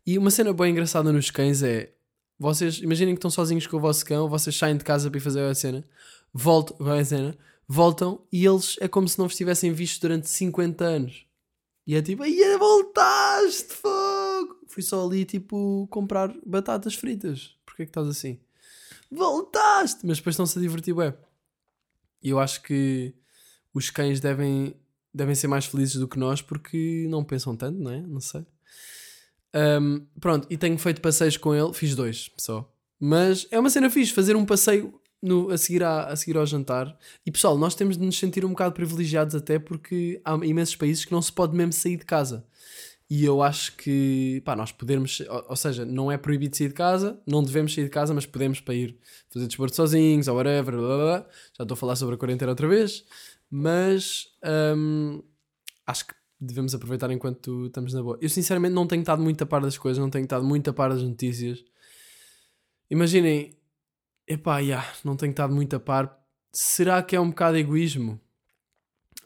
E 0.07 0.17
uma 0.17 0.31
cena 0.31 0.51
bem 0.51 0.71
engraçada 0.71 1.13
nos 1.13 1.31
cães 1.31 1.63
é 1.63 1.93
vocês 2.39 2.79
imaginem 2.79 3.15
que 3.15 3.19
estão 3.19 3.31
sozinhos 3.31 3.67
com 3.67 3.77
o 3.77 3.81
vosso 3.81 4.03
cão, 4.07 4.31
vocês 4.31 4.57
saem 4.57 4.79
de 4.79 4.85
casa 4.85 5.11
para 5.11 5.19
ir 5.19 5.21
fazer 5.21 5.43
a 5.43 5.55
cena, 5.55 5.85
voltam, 6.33 6.75
vai 6.81 7.01
a 7.01 7.05
cena, 7.05 7.37
voltam 7.69 8.23
e 8.33 8.47
eles 8.47 8.77
é 8.81 8.89
como 8.89 9.07
se 9.07 9.19
não 9.19 9.29
vos 9.29 9.37
tivessem 9.37 9.75
visto 9.75 10.01
durante 10.01 10.27
50 10.27 10.83
anos. 10.83 11.27
E 11.87 11.95
é 11.95 12.03
tipo, 12.03 12.23
aí 12.23 12.57
voltaste, 12.59 13.75
fogo! 13.75 14.59
Fui 14.69 14.83
só 14.83 15.07
ali 15.07 15.25
tipo 15.25 15.87
comprar 15.91 16.35
batatas 16.45 16.95
fritas. 16.95 17.57
Porquê 17.65 17.83
é 17.83 17.87
que 17.87 17.91
estás 17.91 18.09
assim? 18.09 18.41
Voltaste! 19.11 20.07
Mas 20.07 20.19
depois 20.19 20.35
estão-se 20.35 20.59
a 20.59 20.63
divertir, 20.63 20.95
ué. 20.95 21.15
E 22.23 22.31
eu 22.31 22.39
acho 22.39 22.63
que 22.63 23.15
os 23.75 23.91
cães 23.91 24.19
devem, 24.19 24.75
devem 25.13 25.35
ser 25.35 25.47
mais 25.47 25.67
felizes 25.67 25.97
do 25.97 26.09
que 26.09 26.19
nós 26.19 26.41
porque 26.41 27.07
não 27.11 27.23
pensam 27.23 27.55
tanto, 27.55 27.79
não 27.79 27.91
é? 27.91 28.01
Não 28.01 28.21
sei. 28.21 28.47
Um, 29.55 30.07
pronto, 30.21 30.47
e 30.51 30.57
tenho 30.57 30.79
feito 30.79 31.01
passeios 31.01 31.37
com 31.37 31.55
ele, 31.55 31.73
fiz 31.75 31.95
dois 31.95 32.31
só. 32.39 32.69
Mas 32.99 33.47
é 33.51 33.59
uma 33.59 33.71
cena 33.71 33.91
fixe, 33.91 34.13
fazer 34.13 34.35
um 34.35 34.47
passeio 34.47 34.99
no, 35.25 35.51
a, 35.51 35.57
seguir 35.57 35.83
à- 35.83 36.05
a 36.09 36.17
seguir 36.17 36.37
ao 36.37 36.45
jantar. 36.45 36.97
E 37.25 37.31
pessoal, 37.33 37.57
nós 37.57 37.75
temos 37.75 37.97
de 37.97 38.05
nos 38.05 38.19
sentir 38.19 38.45
um 38.45 38.51
bocado 38.51 38.75
privilegiados 38.75 39.35
até 39.35 39.59
porque 39.59 40.21
há 40.25 40.35
imensos 40.45 40.77
países 40.77 41.05
que 41.05 41.13
não 41.13 41.23
se 41.23 41.33
pode 41.33 41.57
mesmo 41.57 41.73
sair 41.73 41.97
de 41.97 42.05
casa. 42.05 42.47
E 43.09 43.25
eu 43.25 43.43
acho 43.43 43.77
que, 43.77 44.43
pá, 44.45 44.57
nós 44.57 44.73
podermos, 44.73 45.21
ou, 45.21 45.47
ou 45.51 45.57
seja, 45.57 45.85
não 45.85 46.11
é 46.11 46.17
proibido 46.19 46.57
sair 46.57 46.69
de 46.69 46.75
casa, 46.75 47.21
não 47.27 47.43
devemos 47.43 47.75
sair 47.75 47.85
de 47.85 47.91
casa, 47.91 48.13
mas 48.15 48.27
podemos 48.27 48.61
para 48.61 48.75
ir 48.75 48.99
fazer 49.31 49.47
desporto 49.47 49.77
sozinhos 49.77 50.29
ou 50.29 50.37
whatever, 50.37 50.75
blá, 50.77 50.87
blá, 50.87 50.97
blá. 50.97 51.27
já 51.57 51.65
estou 51.65 51.75
a 51.75 51.77
falar 51.77 51.97
sobre 51.97 52.15
a 52.15 52.19
quarentena 52.19 52.51
outra 52.53 52.67
vez, 52.69 53.05
mas 53.51 54.27
hum, 54.77 55.23
acho 55.87 56.07
que 56.07 56.15
devemos 56.41 56.75
aproveitar 56.75 57.11
enquanto 57.11 57.67
estamos 57.67 57.93
na 57.95 58.03
boa. 58.03 58.19
Eu 58.21 58.29
sinceramente 58.29 58.75
não 58.75 58.87
tenho 58.87 59.01
estado 59.01 59.23
muito 59.23 59.43
a 59.43 59.47
par 59.47 59.63
das 59.63 59.79
coisas, 59.79 60.01
não 60.01 60.11
tenho 60.11 60.25
estado 60.25 60.45
muito 60.45 60.69
a 60.69 60.73
par 60.73 60.91
das 60.91 61.03
notícias. 61.03 61.63
Imaginem, 62.91 63.57
epá, 64.27 64.59
yeah, 64.59 64.87
não 65.05 65.17
tenho 65.17 65.31
estado 65.31 65.55
muito 65.55 65.77
a 65.77 65.81
par. 65.81 66.19
Será 66.53 67.03
que 67.03 67.17
é 67.17 67.21
um 67.21 67.31
bocado 67.31 67.57
egoísmo? 67.57 68.21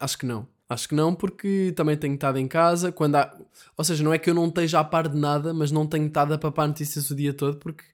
Acho 0.00 0.18
que 0.18 0.26
não. 0.26 0.46
Acho 0.68 0.88
que 0.88 0.94
não, 0.94 1.14
porque 1.14 1.72
também 1.74 1.96
tenho 1.96 2.14
estado 2.14 2.38
em 2.38 2.46
casa. 2.46 2.92
Quando 2.92 3.16
há... 3.16 3.34
Ou 3.76 3.84
seja, 3.84 4.04
não 4.04 4.12
é 4.12 4.18
que 4.18 4.28
eu 4.28 4.34
não 4.34 4.48
esteja 4.48 4.80
a 4.80 4.84
par 4.84 5.08
de 5.08 5.18
nada, 5.18 5.54
mas 5.54 5.70
não 5.70 5.86
tenho 5.86 6.06
estado 6.06 6.34
a 6.34 6.38
papar 6.38 6.68
notícias 6.68 7.10
o 7.10 7.14
dia 7.14 7.32
todo, 7.32 7.56
porque 7.58 7.84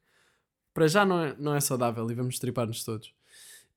para 0.72 0.88
já 0.88 1.06
não 1.06 1.20
é, 1.22 1.36
não 1.38 1.54
é 1.54 1.60
saudável 1.60 2.10
e 2.10 2.14
vamos 2.14 2.38
tripar-nos 2.38 2.84
todos. 2.84 3.14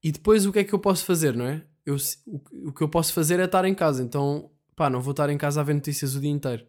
E 0.04 0.12
depois 0.12 0.46
o 0.46 0.52
que 0.52 0.60
é 0.60 0.64
que 0.64 0.74
eu 0.74 0.80
posso 0.80 1.06
fazer, 1.06 1.36
não 1.36 1.46
é? 1.46 1.64
Eu, 1.86 1.96
o, 2.26 2.70
o 2.70 2.74
que 2.74 2.82
eu 2.82 2.90
posso 2.90 3.14
fazer 3.14 3.40
é 3.40 3.46
estar 3.46 3.66
em 3.66 3.76
casa, 3.76 4.04
então 4.04 4.50
pá, 4.76 4.90
não 4.90 5.02
vou 5.02 5.12
estar 5.12 5.30
em 5.30 5.38
casa 5.38 5.62
a 5.62 5.64
ver 5.64 5.76
notícias 5.76 6.16
o 6.16 6.20
dia 6.20 6.32
inteiro. 6.32 6.66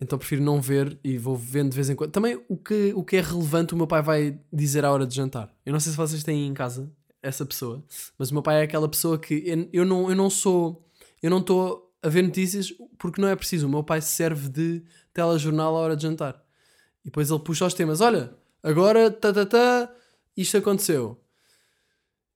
Então 0.00 0.18
prefiro 0.18 0.42
não 0.42 0.60
ver 0.60 0.98
e 1.04 1.16
vou 1.16 1.36
vendo 1.36 1.70
de 1.70 1.76
vez 1.76 1.88
em 1.88 1.94
quando. 1.94 2.10
Também 2.10 2.40
o 2.48 2.56
que, 2.56 2.92
o 2.94 3.04
que 3.04 3.16
é 3.16 3.20
relevante, 3.20 3.74
o 3.74 3.76
meu 3.76 3.86
pai 3.86 4.02
vai 4.02 4.38
dizer 4.52 4.84
à 4.84 4.92
hora 4.92 5.06
de 5.06 5.14
jantar. 5.14 5.54
Eu 5.64 5.72
não 5.72 5.80
sei 5.80 5.92
se 5.92 5.96
vocês 5.96 6.22
têm 6.24 6.46
em 6.46 6.54
casa 6.54 6.90
essa 7.22 7.46
pessoa, 7.46 7.82
mas 8.18 8.30
o 8.30 8.34
meu 8.34 8.42
pai 8.42 8.60
é 8.60 8.62
aquela 8.64 8.88
pessoa 8.88 9.18
que 9.18 9.68
eu, 9.72 9.84
não, 9.84 10.10
eu 10.10 10.16
não 10.16 10.28
sou, 10.28 10.86
eu 11.22 11.30
não 11.30 11.38
estou 11.38 11.90
a 12.02 12.08
ver 12.08 12.22
notícias 12.22 12.70
porque 12.98 13.20
não 13.20 13.28
é 13.28 13.36
preciso. 13.36 13.66
O 13.66 13.70
meu 13.70 13.82
pai 13.82 14.00
serve 14.02 14.48
de 14.48 14.82
telejornal 15.12 15.74
à 15.74 15.78
hora 15.78 15.96
de 15.96 16.02
jantar. 16.02 16.44
E 17.02 17.06
depois 17.06 17.30
ele 17.30 17.40
puxa 17.40 17.64
os 17.64 17.74
temas: 17.74 18.00
olha, 18.00 18.34
agora, 18.62 19.10
tá, 19.10 19.32
tá, 19.32 19.46
tá, 19.46 19.94
isto 20.36 20.56
aconteceu. 20.56 21.18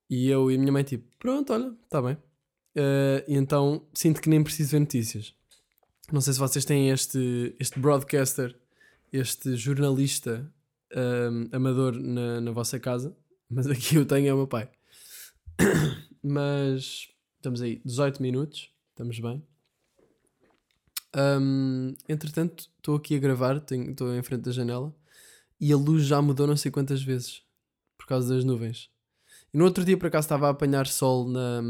E 0.09 0.27
eu 0.27 0.49
e 0.49 0.55
a 0.55 0.57
minha 0.57 0.71
mãe, 0.71 0.83
tipo, 0.83 1.05
pronto, 1.19 1.53
olha, 1.53 1.71
está 1.83 2.01
bem. 2.01 2.17
Uh, 2.75 3.21
e 3.27 3.35
então 3.35 3.85
sinto 3.93 4.21
que 4.21 4.29
nem 4.29 4.43
preciso 4.43 4.71
ver 4.71 4.79
notícias. 4.79 5.35
Não 6.11 6.21
sei 6.21 6.33
se 6.33 6.39
vocês 6.39 6.65
têm 6.65 6.89
este, 6.89 7.55
este 7.59 7.79
broadcaster, 7.79 8.55
este 9.13 9.55
jornalista 9.55 10.51
um, 10.95 11.55
amador 11.55 11.93
na, 11.93 12.41
na 12.41 12.51
vossa 12.51 12.79
casa, 12.79 13.15
mas 13.47 13.67
aqui 13.67 13.95
eu 13.95 14.05
tenho 14.05 14.27
é 14.27 14.33
o 14.33 14.37
meu 14.37 14.47
pai. 14.47 14.69
mas 16.23 17.07
estamos 17.35 17.61
aí, 17.61 17.79
18 17.85 18.23
minutos, 18.23 18.71
estamos 18.89 19.19
bem. 19.19 19.43
Um, 21.15 21.93
entretanto, 22.07 22.69
estou 22.77 22.95
aqui 22.95 23.15
a 23.15 23.19
gravar, 23.19 23.57
estou 23.57 24.15
em 24.15 24.23
frente 24.23 24.41
da 24.41 24.51
janela 24.51 24.95
e 25.59 25.71
a 25.71 25.77
luz 25.77 26.05
já 26.05 26.19
mudou 26.21 26.47
não 26.47 26.57
sei 26.57 26.71
quantas 26.71 27.03
vezes 27.03 27.43
por 27.97 28.07
causa 28.07 28.33
das 28.33 28.43
nuvens. 28.43 28.89
E 29.53 29.57
no 29.57 29.63
outro 29.63 29.85
dia, 29.85 29.97
por 29.97 30.07
acaso, 30.07 30.25
estava 30.25 30.47
a 30.47 30.51
apanhar 30.51 30.87
sol 30.87 31.27
na, 31.27 31.61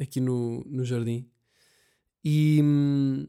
aqui 0.00 0.18
no, 0.18 0.64
no 0.66 0.84
jardim 0.84 1.28
e 2.24 2.60
hum, 2.62 3.28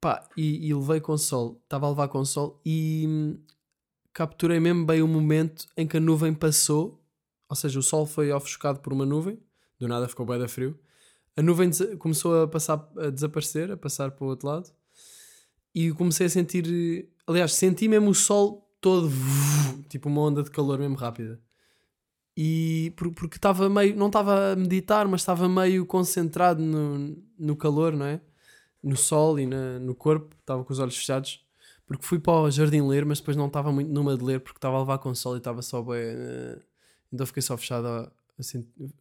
pá, 0.00 0.28
e, 0.36 0.66
e 0.68 0.74
levei 0.74 1.00
com 1.00 1.16
sol, 1.18 1.60
estava 1.62 1.86
a 1.86 1.90
levar 1.90 2.08
com 2.08 2.24
sol 2.24 2.60
e 2.64 3.04
hum, 3.06 3.38
capturei 4.12 4.58
mesmo 4.60 4.84
bem 4.86 5.02
o 5.02 5.08
momento 5.08 5.66
em 5.76 5.86
que 5.86 5.96
a 5.96 6.00
nuvem 6.00 6.32
passou, 6.34 7.02
ou 7.48 7.56
seja, 7.56 7.78
o 7.78 7.82
sol 7.82 8.06
foi 8.06 8.32
ofuscado 8.32 8.80
por 8.80 8.92
uma 8.92 9.04
nuvem, 9.04 9.38
do 9.78 9.86
nada 9.88 10.08
ficou 10.08 10.24
bem 10.26 10.38
da 10.38 10.48
frio, 10.48 10.78
a 11.36 11.42
nuvem 11.42 11.70
começou 11.98 12.42
a 12.42 12.48
passar 12.48 12.88
a 12.96 13.10
desaparecer, 13.10 13.70
a 13.70 13.76
passar 13.76 14.10
para 14.10 14.24
o 14.24 14.28
outro 14.28 14.48
lado 14.48 14.70
e 15.74 15.92
comecei 15.92 16.26
a 16.26 16.30
sentir, 16.30 17.08
aliás, 17.26 17.54
senti 17.54 17.86
mesmo 17.88 18.10
o 18.10 18.14
sol 18.14 18.68
todo 18.80 19.08
tipo 19.88 20.08
uma 20.08 20.22
onda 20.22 20.42
de 20.42 20.50
calor 20.50 20.78
mesmo 20.78 20.96
rápida. 20.96 21.40
E 22.36 22.92
por- 22.96 23.12
porque 23.12 23.36
estava 23.36 23.68
meio, 23.68 23.94
não 23.96 24.06
estava 24.06 24.52
a 24.52 24.56
meditar, 24.56 25.06
mas 25.06 25.20
estava 25.20 25.48
meio 25.48 25.84
concentrado 25.84 26.62
no, 26.62 27.16
no 27.38 27.56
calor, 27.56 27.92
não 27.94 28.06
é? 28.06 28.20
No 28.82 28.96
sol 28.96 29.38
e 29.38 29.46
na- 29.46 29.78
no 29.78 29.94
corpo, 29.94 30.34
estava 30.40 30.64
com 30.64 30.72
os 30.72 30.78
olhos 30.78 30.96
fechados. 30.96 31.44
Porque 31.86 32.04
fui 32.06 32.18
para 32.20 32.32
o 32.42 32.50
jardim 32.50 32.82
ler, 32.86 33.04
mas 33.04 33.18
depois 33.18 33.36
não 33.36 33.46
estava 33.48 33.72
muito 33.72 33.90
numa 33.92 34.16
de 34.16 34.24
ler 34.24 34.40
porque 34.40 34.58
estava 34.58 34.76
a 34.76 34.80
levar 34.80 34.98
com 34.98 35.14
sol 35.14 35.34
e 35.34 35.38
estava 35.38 35.60
só 35.62 35.82
bem. 35.82 35.96
eh, 36.00 36.58
Então 37.12 37.26
fiquei 37.26 37.42
só 37.42 37.56
fechado, 37.56 38.10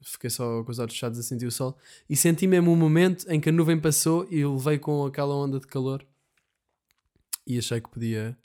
fiquei 0.01 0.29
só 0.29 0.63
com 0.63 0.71
os 0.71 0.79
olhos 0.79 0.93
fechados 0.93 1.19
a 1.19 1.23
sentir 1.23 1.45
o 1.45 1.51
sol. 1.51 1.77
E 2.09 2.15
senti 2.15 2.47
mesmo 2.47 2.71
um 2.71 2.75
momento 2.75 3.25
em 3.31 3.39
que 3.39 3.49
a 3.49 3.51
nuvem 3.51 3.79
passou 3.79 4.27
e 4.31 4.43
levei 4.45 4.79
com 4.79 5.05
aquela 5.05 5.35
onda 5.35 5.59
de 5.59 5.67
calor. 5.67 6.03
E 7.45 7.57
achei 7.57 7.79
que 7.81 7.89
podia, 7.89 8.37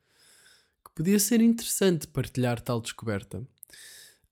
que 0.85 0.91
podia 0.95 1.19
ser 1.19 1.41
interessante 1.41 2.07
partilhar 2.07 2.61
tal 2.61 2.81
descoberta. 2.81 3.47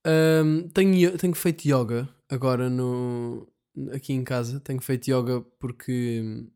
Ahm, 0.05 0.69
tenho, 0.75 1.17
tenho 1.19 1.35
feito 1.35 1.65
yoga 1.67 2.09
agora 2.29 2.69
no, 2.69 3.47
aqui 3.93 4.13
em 4.13 4.25
casa. 4.25 4.61
Tenho 4.61 4.81
feito 4.81 5.09
yoga 5.09 5.41
porque. 5.59 6.47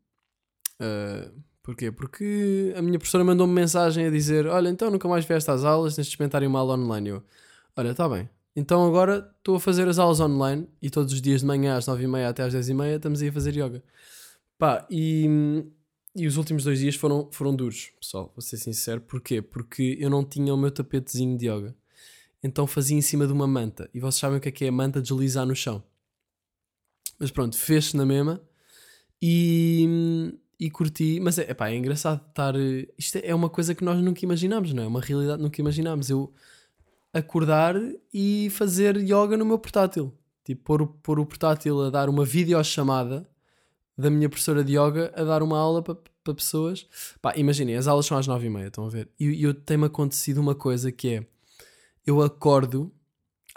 Ah, 0.79 1.31
porquê? 1.63 1.91
Porque 1.91 2.73
a 2.75 2.81
minha 2.81 2.97
professora 2.99 3.23
mandou-me 3.23 3.53
mensagem 3.53 4.05
a 4.05 4.09
dizer: 4.09 4.47
Olha, 4.47 4.69
então 4.69 4.91
nunca 4.91 5.07
mais 5.07 5.25
vieste 5.25 5.49
às 5.49 5.63
aulas, 5.63 5.95
tens 5.95 6.05
de 6.05 6.11
experimentar 6.11 6.43
uma 6.43 6.59
aula 6.59 6.77
online. 6.77 7.09
Eu, 7.09 7.23
olha, 7.75 7.91
está 7.91 8.07
bem. 8.07 8.29
Então 8.55 8.85
agora 8.87 9.31
estou 9.37 9.55
a 9.55 9.59
fazer 9.59 9.87
as 9.87 9.99
aulas 9.99 10.19
online 10.19 10.67
e 10.81 10.89
todos 10.89 11.13
os 11.13 11.21
dias 11.21 11.41
de 11.41 11.47
manhã 11.47 11.77
às 11.77 11.85
9h30 11.85 12.27
até 12.27 12.43
às 12.43 12.55
10h30 12.55 12.95
estamos 12.95 13.21
aí 13.21 13.29
a 13.29 13.31
fazer 13.31 13.55
yoga. 13.55 13.83
Pá, 14.57 14.87
e, 14.89 15.63
e 16.15 16.25
os 16.25 16.37
últimos 16.37 16.63
dois 16.63 16.79
dias 16.79 16.95
foram, 16.95 17.29
foram 17.31 17.55
duros, 17.55 17.91
pessoal, 18.01 18.31
vou 18.35 18.41
ser 18.41 18.57
sincero. 18.57 18.99
Porquê? 19.01 19.43
Porque 19.43 19.95
eu 19.99 20.09
não 20.09 20.25
tinha 20.25 20.51
o 20.53 20.57
meu 20.57 20.71
tapetezinho 20.71 21.37
de 21.37 21.47
yoga. 21.47 21.75
Então 22.41 22.65
fazia 22.65 22.97
em 22.97 23.01
cima 23.01 23.27
de 23.27 23.33
uma 23.33 23.45
manta. 23.45 23.87
E 23.93 23.99
vocês 23.99 24.15
sabem 24.15 24.39
o 24.39 24.41
que 24.41 24.49
é 24.49 24.51
que 24.51 24.65
é 24.65 24.69
a 24.69 24.71
manta 24.71 25.01
deslizar 25.01 25.45
no 25.45 25.55
chão. 25.55 25.83
Mas 27.19 27.29
pronto, 27.29 27.55
fez-se 27.55 27.95
na 27.95 28.05
mesma. 28.05 28.41
E, 29.21 30.33
e 30.59 30.69
curti, 30.71 31.19
mas 31.19 31.37
é, 31.37 31.51
epá, 31.51 31.69
é 31.69 31.75
engraçado 31.75 32.21
estar. 32.29 32.55
eh, 32.55 32.87
Isto 32.97 33.19
é 33.23 33.33
uma 33.35 33.49
coisa 33.49 33.75
que 33.75 33.83
nós 33.83 34.01
nunca 34.01 34.23
imaginámos, 34.25 34.73
não 34.73 34.83
é? 34.83 34.87
Uma 34.87 35.01
realidade 35.01 35.37
que 35.37 35.43
nunca 35.43 35.61
imaginámos. 35.61 36.09
Eu 36.09 36.33
acordar 37.13 37.75
e 38.13 38.49
fazer 38.51 38.97
yoga 38.97 39.37
no 39.37 39.45
meu 39.45 39.59
portátil. 39.59 40.13
Tipo, 40.43 40.63
pôr, 40.63 40.81
o- 40.81 40.87
pôr 40.87 41.19
o 41.19 41.25
portátil 41.25 41.81
a 41.83 41.89
dar 41.89 42.09
uma 42.09 42.23
videochamada 42.25 43.27
da 43.97 44.09
minha 44.09 44.29
professora 44.29 44.63
de 44.63 44.73
yoga 44.77 45.11
a 45.15 45.23
dar 45.23 45.41
uma 45.43 45.57
aula 45.57 45.81
para 45.81 45.97
para 46.23 46.35
pessoas. 46.35 46.85
Pá, 47.21 47.33
imaginem, 47.37 47.77
as 47.77 47.87
aulas 47.87 48.05
são 48.05 48.17
às 48.17 48.27
nove 48.27 48.47
e 48.47 48.49
meia, 48.49 48.67
estão 48.67 48.85
a 48.85 48.89
ver? 48.89 49.07
E 49.17 49.41
eu, 49.41 49.53
tem-me 49.53 49.85
acontecido 49.85 50.39
uma 50.39 50.53
coisa 50.53 50.91
que 50.91 51.07
é: 51.15 51.25
eu 52.05 52.21
acordo 52.21 52.91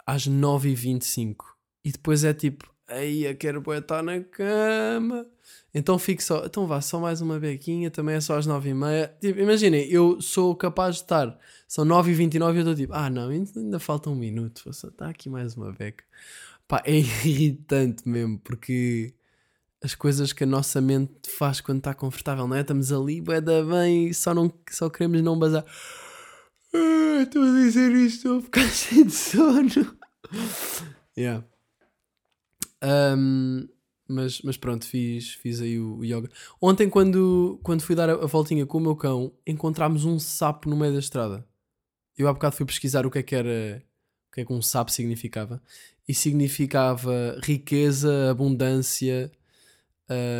às 0.05 0.25
nove 0.25 0.69
e 0.69 0.75
vinte 0.75 1.01
e 1.01 1.05
cinco 1.05 1.57
e 1.83 1.91
depois 1.91 2.23
é 2.23 2.33
tipo, 2.33 2.73
aí 2.87 3.25
eu 3.25 3.35
quero 3.35 3.61
estar 3.73 4.01
na 4.01 4.21
cama. 4.21 5.25
Então 5.73 5.97
fico 5.97 6.21
só, 6.21 6.45
então 6.45 6.67
vá, 6.67 6.81
só 6.81 6.99
mais 6.99 7.21
uma 7.21 7.39
bequinha, 7.39 7.89
também 7.89 8.15
é 8.15 8.21
só 8.21 8.37
às 8.37 8.45
nove 8.45 8.69
e 8.69 8.73
meia. 8.73 9.13
Tipo, 9.21 9.39
imaginem, 9.39 9.87
eu 9.89 10.19
sou 10.19 10.53
capaz 10.55 10.95
de 10.95 11.01
estar, 11.03 11.37
são 11.67 11.85
nove 11.85 12.11
e 12.11 12.13
vinte 12.13 12.35
e 12.35 12.39
nove 12.39 12.57
e 12.57 12.57
eu 12.57 12.61
estou 12.61 12.75
tipo, 12.75 12.93
ah 12.93 13.09
não, 13.09 13.29
ainda 13.29 13.79
falta 13.79 14.09
um 14.09 14.15
minuto, 14.15 14.73
só 14.73 14.89
está 14.89 15.09
aqui 15.09 15.29
mais 15.29 15.55
uma 15.55 15.71
beca. 15.71 16.03
Pá, 16.67 16.83
é 16.85 16.97
irritante 17.25 18.07
mesmo, 18.07 18.37
porque 18.39 19.13
as 19.81 19.95
coisas 19.95 20.33
que 20.33 20.43
a 20.43 20.47
nossa 20.47 20.81
mente 20.81 21.29
faz 21.29 21.61
quando 21.61 21.79
está 21.79 21.93
confortável, 21.93 22.47
não 22.47 22.55
é? 22.55 22.61
Estamos 22.61 22.91
ali, 22.91 23.21
bué 23.21 23.39
da 23.39 23.63
bem, 23.63 24.11
só, 24.11 24.33
não, 24.33 24.53
só 24.69 24.89
queremos 24.89 25.21
não 25.21 25.39
bazar. 25.39 25.65
Ah, 26.73 27.21
Estou 27.23 27.43
a 27.43 27.51
dizer 27.51 27.91
isto, 27.91 28.17
estou 28.17 28.37
a 28.37 28.41
ficar 28.41 28.67
cheio 28.69 29.05
de 29.05 29.13
sono. 29.13 29.97
Yeah. 31.17 31.43
Um, 32.81 33.67
mas, 34.11 34.41
mas 34.41 34.57
pronto, 34.57 34.85
fiz, 34.85 35.33
fiz 35.35 35.61
aí 35.61 35.79
o, 35.79 35.97
o 35.97 36.05
yoga. 36.05 36.29
Ontem, 36.61 36.89
quando, 36.89 37.59
quando 37.63 37.81
fui 37.81 37.95
dar 37.95 38.09
a, 38.09 38.13
a 38.13 38.27
voltinha 38.27 38.65
com 38.65 38.77
o 38.77 38.81
meu 38.81 38.95
cão, 38.95 39.33
encontramos 39.45 40.05
um 40.05 40.19
sapo 40.19 40.69
no 40.69 40.75
meio 40.75 40.93
da 40.93 40.99
estrada. 40.99 41.45
Eu 42.17 42.27
há 42.27 42.33
bocado 42.33 42.55
fui 42.55 42.65
pesquisar 42.65 43.05
o 43.05 43.11
que 43.11 43.19
é 43.19 43.23
que 43.23 43.35
era, 43.35 43.83
o 44.29 44.33
que 44.33 44.41
é 44.41 44.45
que 44.45 44.53
um 44.53 44.61
sapo 44.61 44.91
significava. 44.91 45.61
E 46.07 46.13
significava 46.13 47.39
riqueza, 47.43 48.29
abundância, 48.29 49.31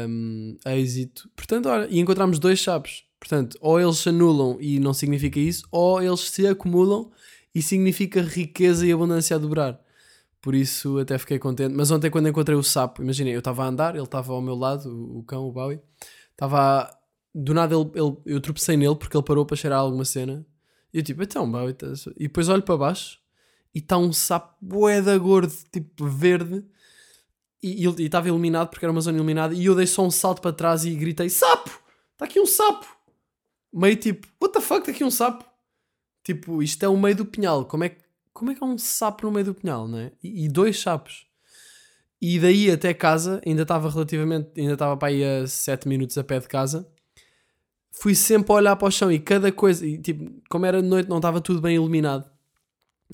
um, 0.09 0.57
êxito. 0.65 1.29
Portanto, 1.35 1.69
olha, 1.69 1.87
e 1.89 1.99
encontramos 1.99 2.39
dois 2.39 2.61
sapos. 2.61 3.05
Portanto, 3.19 3.57
ou 3.61 3.79
eles 3.79 3.97
se 3.97 4.09
anulam 4.09 4.57
e 4.59 4.79
não 4.79 4.93
significa 4.93 5.39
isso, 5.39 5.67
ou 5.71 6.01
eles 6.01 6.21
se 6.21 6.47
acumulam 6.47 7.11
e 7.53 7.61
significa 7.61 8.21
riqueza 8.21 8.85
e 8.85 8.91
abundância 8.91 9.35
a 9.35 9.39
dobrar. 9.39 9.79
Por 10.41 10.55
isso 10.55 10.97
até 10.97 11.17
fiquei 11.17 11.37
contente. 11.37 11.73
Mas 11.75 11.91
ontem, 11.91 12.09
quando 12.09 12.27
encontrei 12.27 12.57
o 12.57 12.63
sapo, 12.63 13.03
imaginem, 13.03 13.33
eu 13.33 13.39
estava 13.39 13.63
a 13.63 13.67
andar, 13.67 13.95
ele 13.95 14.03
estava 14.03 14.33
ao 14.33 14.41
meu 14.41 14.55
lado, 14.55 14.89
o, 14.89 15.19
o 15.19 15.23
cão, 15.23 15.45
o 15.47 15.51
Bowie, 15.51 15.79
estava. 16.31 16.89
Do 17.33 17.53
nada 17.53 17.73
ele, 17.75 17.89
ele- 17.95 18.17
eu 18.25 18.41
tropecei 18.41 18.75
nele 18.75 18.95
porque 18.95 19.15
ele 19.15 19.23
parou 19.23 19.45
para 19.45 19.55
cheirar 19.55 19.79
alguma 19.79 20.03
cena. 20.03 20.45
E 20.93 20.97
eu 20.97 21.03
tipo, 21.03 21.21
então, 21.23 21.49
Bowie. 21.49 21.73
tá- 21.73 21.87
E 22.17 22.23
depois 22.23 22.49
olho 22.49 22.63
para 22.63 22.75
baixo 22.75 23.19
e 23.73 23.79
está 23.79 23.97
um 23.97 24.11
sapo 24.11 24.55
boeda 24.61 25.17
gordo, 25.17 25.53
tipo 25.71 26.05
verde. 26.07 26.65
E 27.63 27.85
estava 28.03 28.27
iluminado 28.27 28.69
porque 28.69 28.83
era 28.83 28.91
uma 28.91 28.99
zona 29.01 29.17
iluminada. 29.17 29.53
E 29.53 29.65
eu 29.65 29.75
dei 29.75 29.85
só 29.85 30.03
um 30.03 30.09
salto 30.11 30.41
para 30.41 30.51
trás 30.51 30.83
e 30.83 30.95
gritei: 30.95 31.29
Sapo! 31.29 31.69
Está 32.13 32.25
aqui 32.25 32.39
um 32.39 32.45
sapo! 32.47 32.87
Meio 33.71 33.95
tipo, 33.95 34.27
what 34.41 34.51
the 34.53 34.59
fuck, 34.59 34.79
está 34.81 34.91
aqui 34.91 35.03
um 35.03 35.11
sapo? 35.11 35.45
Tipo, 36.23 36.61
isto 36.63 36.83
é 36.83 36.89
o 36.89 36.97
meio 36.97 37.15
do 37.15 37.25
pinhal. 37.25 37.63
Como 37.65 37.83
é 37.83 37.89
que, 37.89 38.01
como 38.33 38.51
é 38.51 38.55
que 38.55 38.63
é 38.63 38.65
um 38.65 38.77
sapo 38.77 39.25
no 39.25 39.31
meio 39.31 39.45
do 39.45 39.53
pinhal, 39.53 39.87
não 39.87 39.99
é? 39.99 40.11
E, 40.23 40.47
dois 40.47 40.79
sapos. 40.79 41.25
E 42.21 42.39
daí 42.39 42.69
até 42.69 42.93
casa, 42.93 43.41
ainda 43.45 43.63
estava 43.63 43.89
relativamente, 43.89 44.49
ainda 44.57 44.73
estava 44.73 44.95
para 44.95 45.09
aí 45.09 45.23
a 45.23 45.47
7 45.47 45.87
minutos 45.87 46.17
a 46.17 46.23
pé 46.23 46.39
de 46.39 46.47
casa. 46.47 46.87
Fui 47.91 48.15
sempre 48.15 48.51
a 48.51 48.55
olhar 48.55 48.75
para 48.75 48.87
o 48.87 48.91
chão 48.91 49.11
e 49.11 49.19
cada 49.19 49.51
coisa, 49.51 49.85
e, 49.85 49.97
tipo, 49.97 50.31
como 50.49 50.65
era 50.65 50.81
de 50.81 50.87
noite, 50.87 51.09
não 51.09 51.17
estava 51.17 51.41
tudo 51.41 51.61
bem 51.61 51.75
iluminado. 51.75 52.29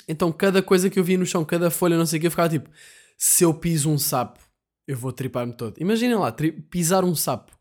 Então 0.07 0.31
cada 0.31 0.61
coisa 0.61 0.89
que 0.89 0.99
eu 0.99 1.03
via 1.03 1.17
no 1.17 1.25
chão, 1.25 1.43
cada 1.45 1.71
folha, 1.71 1.97
não 1.97 2.05
sei 2.05 2.17
o 2.17 2.21
que, 2.21 2.27
eu 2.27 2.31
ficava 2.31 2.49
tipo, 2.49 2.69
se 3.17 3.43
eu 3.43 3.53
piso 3.53 3.89
um 3.89 3.97
sapo, 3.97 4.39
eu 4.87 4.95
vou 4.97 5.11
tripar-me 5.11 5.53
todo. 5.53 5.75
Imaginem 5.79 6.15
lá, 6.15 6.33
pisar 6.69 7.03
um 7.03 7.15
sapo. 7.15 7.57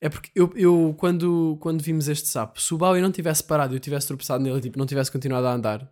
É 0.00 0.08
porque 0.08 0.30
eu, 0.34 0.50
eu 0.56 0.94
quando, 0.98 1.58
quando 1.60 1.82
vimos 1.82 2.08
este 2.08 2.28
sapo, 2.28 2.60
se 2.60 2.72
o 2.74 2.78
Bowie 2.78 3.02
não 3.02 3.12
tivesse 3.12 3.44
parado 3.44 3.74
e 3.74 3.76
eu 3.76 3.80
tivesse 3.80 4.06
tropeçado 4.06 4.42
nele, 4.42 4.60
tipo, 4.60 4.78
não 4.78 4.86
tivesse 4.86 5.12
continuado 5.12 5.46
a 5.46 5.52
andar, 5.52 5.90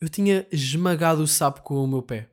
eu 0.00 0.08
tinha 0.08 0.46
esmagado 0.50 1.22
o 1.22 1.26
sapo 1.26 1.62
com 1.62 1.82
o 1.82 1.86
meu 1.86 2.02
pé. 2.02 2.30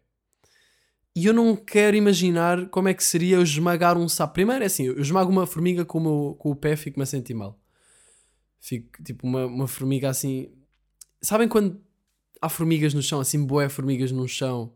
E 1.15 1.25
eu 1.25 1.33
não 1.33 1.55
quero 1.55 1.97
imaginar 1.97 2.69
como 2.69 2.87
é 2.87 2.93
que 2.93 3.03
seria 3.03 3.37
eu 3.37 3.41
esmagar 3.41 3.97
um 3.97 4.07
sapo. 4.07 4.35
Primeiro 4.35 4.63
é 4.63 4.67
assim, 4.67 4.83
eu 4.83 5.01
esmago 5.01 5.31
uma 5.31 5.47
formiga 5.47 5.83
com 5.83 5.97
o, 5.97 6.01
meu, 6.01 6.35
com 6.35 6.51
o 6.51 6.55
pé, 6.55 6.75
fico-me 6.75 7.03
a 7.03 7.07
sentir 7.07 7.33
mal. 7.33 7.59
Fico 8.59 9.03
tipo 9.03 9.25
uma, 9.25 9.45
uma 9.45 9.67
formiga 9.67 10.09
assim. 10.09 10.51
Sabem 11.21 11.47
quando 11.47 11.81
há 12.41 12.49
formigas 12.49 12.93
no 12.93 13.01
chão, 13.01 13.19
assim, 13.19 13.43
boé 13.43 13.67
formigas 13.67 14.11
no 14.11 14.27
chão, 14.27 14.73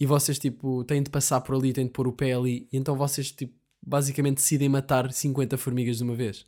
e 0.00 0.06
vocês 0.06 0.38
tipo 0.38 0.82
têm 0.84 1.02
de 1.02 1.10
passar 1.10 1.40
por 1.42 1.54
ali, 1.54 1.72
têm 1.72 1.86
de 1.86 1.92
pôr 1.92 2.08
o 2.08 2.12
pé 2.12 2.32
ali, 2.32 2.68
e 2.72 2.76
então 2.76 2.96
vocês 2.96 3.30
tipo 3.30 3.54
basicamente 3.84 4.36
decidem 4.36 4.68
matar 4.68 5.12
50 5.12 5.58
formigas 5.58 5.98
de 5.98 6.04
uma 6.04 6.14
vez. 6.14 6.46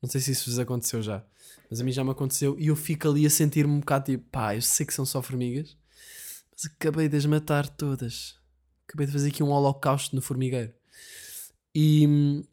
Não 0.00 0.08
sei 0.08 0.20
se 0.20 0.32
isso 0.32 0.50
vos 0.50 0.58
aconteceu 0.58 1.02
já, 1.02 1.24
mas 1.70 1.80
a 1.80 1.84
mim 1.84 1.92
já 1.92 2.04
me 2.04 2.10
aconteceu 2.10 2.56
e 2.58 2.68
eu 2.68 2.76
fico 2.76 3.08
ali 3.08 3.26
a 3.26 3.30
sentir-me 3.30 3.72
um 3.72 3.80
bocado 3.80 4.06
tipo, 4.06 4.24
pá, 4.30 4.54
eu 4.54 4.62
sei 4.62 4.86
que 4.86 4.94
são 4.94 5.04
só 5.04 5.20
formigas, 5.20 5.76
mas 6.52 6.66
acabei 6.66 7.08
de 7.08 7.16
as 7.16 7.26
matar 7.26 7.68
todas. 7.68 8.36
Acabei 8.88 9.06
de 9.06 9.12
fazer 9.12 9.28
aqui 9.28 9.42
um 9.42 9.50
holocausto 9.50 10.14
no 10.14 10.22
formigueiro. 10.22 10.72
E, 11.74 12.44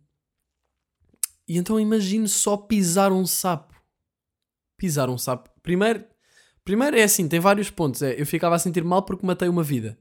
e 1.48 1.58
então 1.58 1.80
imagino 1.80 2.28
só 2.28 2.58
pisar 2.58 3.12
um 3.12 3.26
sapo. 3.26 3.74
Pisar 4.78 5.10
um 5.10 5.18
sapo. 5.18 5.50
Primeiro, 5.62 6.04
primeiro 6.66 6.98
é 6.98 7.04
assim, 7.04 7.28
tem 7.28 7.40
vários 7.40 7.70
pontos. 7.70 8.02
É, 8.02 8.20
eu 8.20 8.26
ficava 8.26 8.56
a 8.56 8.60
sentir 8.60 8.84
mal 8.84 9.04
porque 9.04 9.26
matei 9.26 9.48
uma 9.48 9.64
vida. 9.64 9.98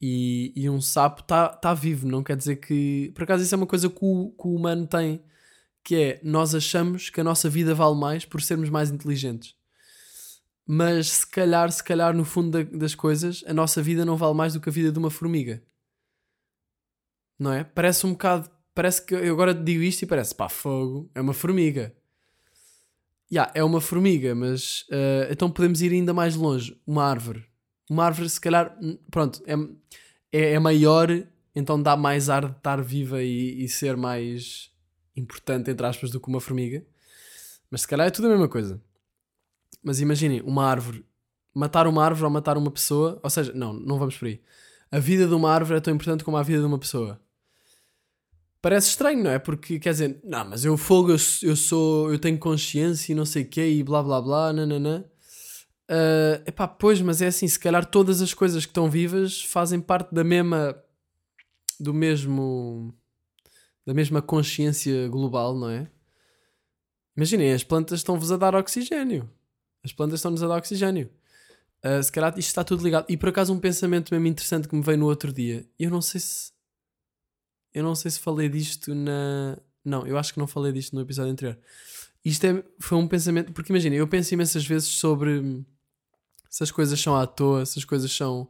E, 0.00 0.52
e 0.54 0.68
um 0.68 0.80
sapo 0.80 1.22
está 1.22 1.48
tá 1.48 1.72
vivo, 1.72 2.06
não 2.06 2.22
quer 2.22 2.36
dizer 2.36 2.56
que. 2.56 3.12
Por 3.14 3.22
acaso, 3.22 3.42
isso 3.42 3.54
é 3.54 3.56
uma 3.56 3.66
coisa 3.66 3.88
que 3.88 4.04
o, 4.04 4.30
que 4.32 4.46
o 4.46 4.54
humano 4.54 4.86
tem, 4.86 5.22
que 5.84 5.94
é 5.96 6.20
nós 6.22 6.54
achamos 6.54 7.10
que 7.10 7.20
a 7.20 7.24
nossa 7.24 7.48
vida 7.48 7.74
vale 7.74 7.94
mais 7.96 8.24
por 8.24 8.40
sermos 8.42 8.70
mais 8.70 8.90
inteligentes. 8.90 9.54
Mas 10.66 11.08
se 11.10 11.26
calhar, 11.26 11.70
se 11.70 11.84
calhar, 11.84 12.14
no 12.16 12.24
fundo 12.24 12.50
da- 12.64 12.78
das 12.78 12.94
coisas, 12.94 13.44
a 13.46 13.52
nossa 13.52 13.82
vida 13.82 14.04
não 14.04 14.16
vale 14.16 14.34
mais 14.34 14.54
do 14.54 14.60
que 14.60 14.68
a 14.70 14.72
vida 14.72 14.90
de 14.90 14.98
uma 14.98 15.10
formiga. 15.10 15.62
Não 17.38 17.52
é? 17.52 17.64
Parece 17.64 18.06
um 18.06 18.12
bocado. 18.12 18.50
Parece 18.74 19.04
que 19.04 19.14
eu 19.14 19.32
agora 19.34 19.54
digo 19.54 19.82
isto 19.82 20.02
e 20.02 20.06
parece, 20.06 20.34
pá, 20.34 20.48
fogo, 20.48 21.10
é 21.14 21.20
uma 21.20 21.34
formiga. 21.34 21.94
Ya, 23.32 23.50
é 23.54 23.62
uma 23.62 23.80
formiga, 23.80 24.34
mas 24.34 24.84
eh, 24.90 25.28
então 25.30 25.50
podemos 25.50 25.82
ir 25.82 25.92
ainda 25.92 26.14
mais 26.14 26.34
longe. 26.34 26.80
Uma 26.86 27.04
árvore. 27.04 27.44
Uma 27.90 28.04
árvore, 28.06 28.28
se 28.30 28.40
calhar, 28.40 28.76
pronto, 29.10 29.42
é, 29.46 29.54
é, 30.32 30.52
é 30.54 30.58
maior, 30.58 31.08
então 31.54 31.80
dá 31.80 31.96
mais 31.96 32.28
ar 32.30 32.48
de 32.48 32.56
estar 32.56 32.80
viva 32.82 33.22
e, 33.22 33.62
e 33.64 33.68
ser 33.68 33.96
mais 33.96 34.70
importante, 35.16 35.70
entre 35.70 35.86
aspas, 35.86 36.10
do 36.10 36.20
que 36.20 36.28
uma 36.28 36.40
formiga. 36.40 36.84
Mas 37.70 37.82
se 37.82 37.88
calhar 37.88 38.06
é 38.06 38.10
tudo 38.10 38.26
a 38.26 38.30
mesma 38.30 38.48
coisa. 38.48 38.80
Mas 39.82 40.00
imaginem, 40.00 40.40
uma 40.42 40.64
árvore. 40.64 41.04
Matar 41.54 41.86
uma 41.86 42.04
árvore 42.04 42.24
ou 42.24 42.30
matar 42.30 42.56
uma 42.56 42.70
pessoa. 42.70 43.20
Ou 43.22 43.30
seja, 43.30 43.52
não, 43.52 43.72
não 43.72 43.98
vamos 43.98 44.16
por 44.16 44.26
aí. 44.26 44.40
A 44.90 44.98
vida 44.98 45.26
de 45.26 45.34
uma 45.34 45.50
árvore 45.50 45.78
é 45.78 45.80
tão 45.80 45.94
importante 45.94 46.24
como 46.24 46.36
a 46.36 46.42
vida 46.42 46.60
de 46.60 46.66
uma 46.66 46.78
pessoa. 46.78 47.20
Parece 48.62 48.88
estranho, 48.88 49.22
não 49.22 49.30
é? 49.30 49.38
Porque 49.38 49.78
quer 49.78 49.90
dizer, 49.90 50.20
não, 50.24 50.48
mas 50.48 50.64
eu 50.64 50.76
fogo, 50.76 51.10
eu, 51.10 51.16
eu 51.42 51.54
sou, 51.54 52.10
eu 52.10 52.18
tenho 52.18 52.38
consciência 52.38 53.12
e 53.12 53.14
não 53.14 53.26
sei 53.26 53.42
o 53.42 53.46
quê 53.46 53.68
e 53.68 53.82
blá 53.82 54.02
blá 54.02 54.22
blá, 54.22 54.52
nananã. 54.52 55.04
Uh, 55.90 56.40
epá, 56.46 56.66
pois, 56.66 56.98
mas 57.02 57.20
é 57.20 57.26
assim, 57.26 57.46
se 57.46 57.58
calhar 57.58 57.84
todas 57.84 58.22
as 58.22 58.32
coisas 58.32 58.64
que 58.64 58.70
estão 58.70 58.88
vivas 58.88 59.42
fazem 59.42 59.80
parte 59.80 60.14
da 60.14 60.24
mesma, 60.24 60.74
do 61.78 61.92
mesmo, 61.92 62.94
da 63.86 63.92
mesma 63.92 64.22
consciência 64.22 65.08
global, 65.08 65.54
não 65.54 65.68
é? 65.68 65.90
Imaginem, 67.16 67.52
as 67.52 67.62
plantas 67.62 68.00
estão-vos 68.00 68.32
a 68.32 68.36
dar 68.36 68.54
oxigênio. 68.54 69.30
As 69.84 69.92
plantas 69.92 70.18
estão-nos 70.18 70.42
a 70.42 70.48
dar 70.48 70.56
oxigênio. 70.56 71.10
Uh, 71.84 72.02
se 72.02 72.10
calhar 72.10 72.30
isto 72.38 72.48
está 72.48 72.64
tudo 72.64 72.82
ligado. 72.82 73.04
E 73.08 73.16
por 73.16 73.28
acaso 73.28 73.52
um 73.52 73.60
pensamento 73.60 74.12
mesmo 74.12 74.26
interessante 74.26 74.66
que 74.66 74.74
me 74.74 74.82
veio 74.82 74.98
no 74.98 75.06
outro 75.06 75.32
dia. 75.32 75.66
Eu 75.78 75.90
não 75.90 76.00
sei 76.00 76.20
se. 76.20 76.52
Eu 77.72 77.82
não 77.82 77.94
sei 77.94 78.10
se 78.10 78.18
falei 78.18 78.48
disto 78.48 78.94
na. 78.94 79.58
Não, 79.84 80.06
eu 80.06 80.16
acho 80.16 80.32
que 80.32 80.38
não 80.38 80.46
falei 80.46 80.72
disto 80.72 80.94
no 80.94 81.02
episódio 81.02 81.30
anterior. 81.30 81.58
Isto 82.24 82.46
é, 82.46 82.64
foi 82.80 82.96
um 82.96 83.06
pensamento. 83.06 83.52
Porque 83.52 83.70
imagina, 83.70 83.94
eu 83.94 84.08
penso 84.08 84.32
imensas 84.32 84.64
vezes 84.64 84.88
sobre 84.88 85.62
se 86.48 86.62
as 86.62 86.70
coisas 86.70 86.98
são 86.98 87.14
à 87.14 87.26
toa, 87.26 87.66
se 87.66 87.78
as 87.78 87.84
coisas 87.84 88.10
são. 88.10 88.48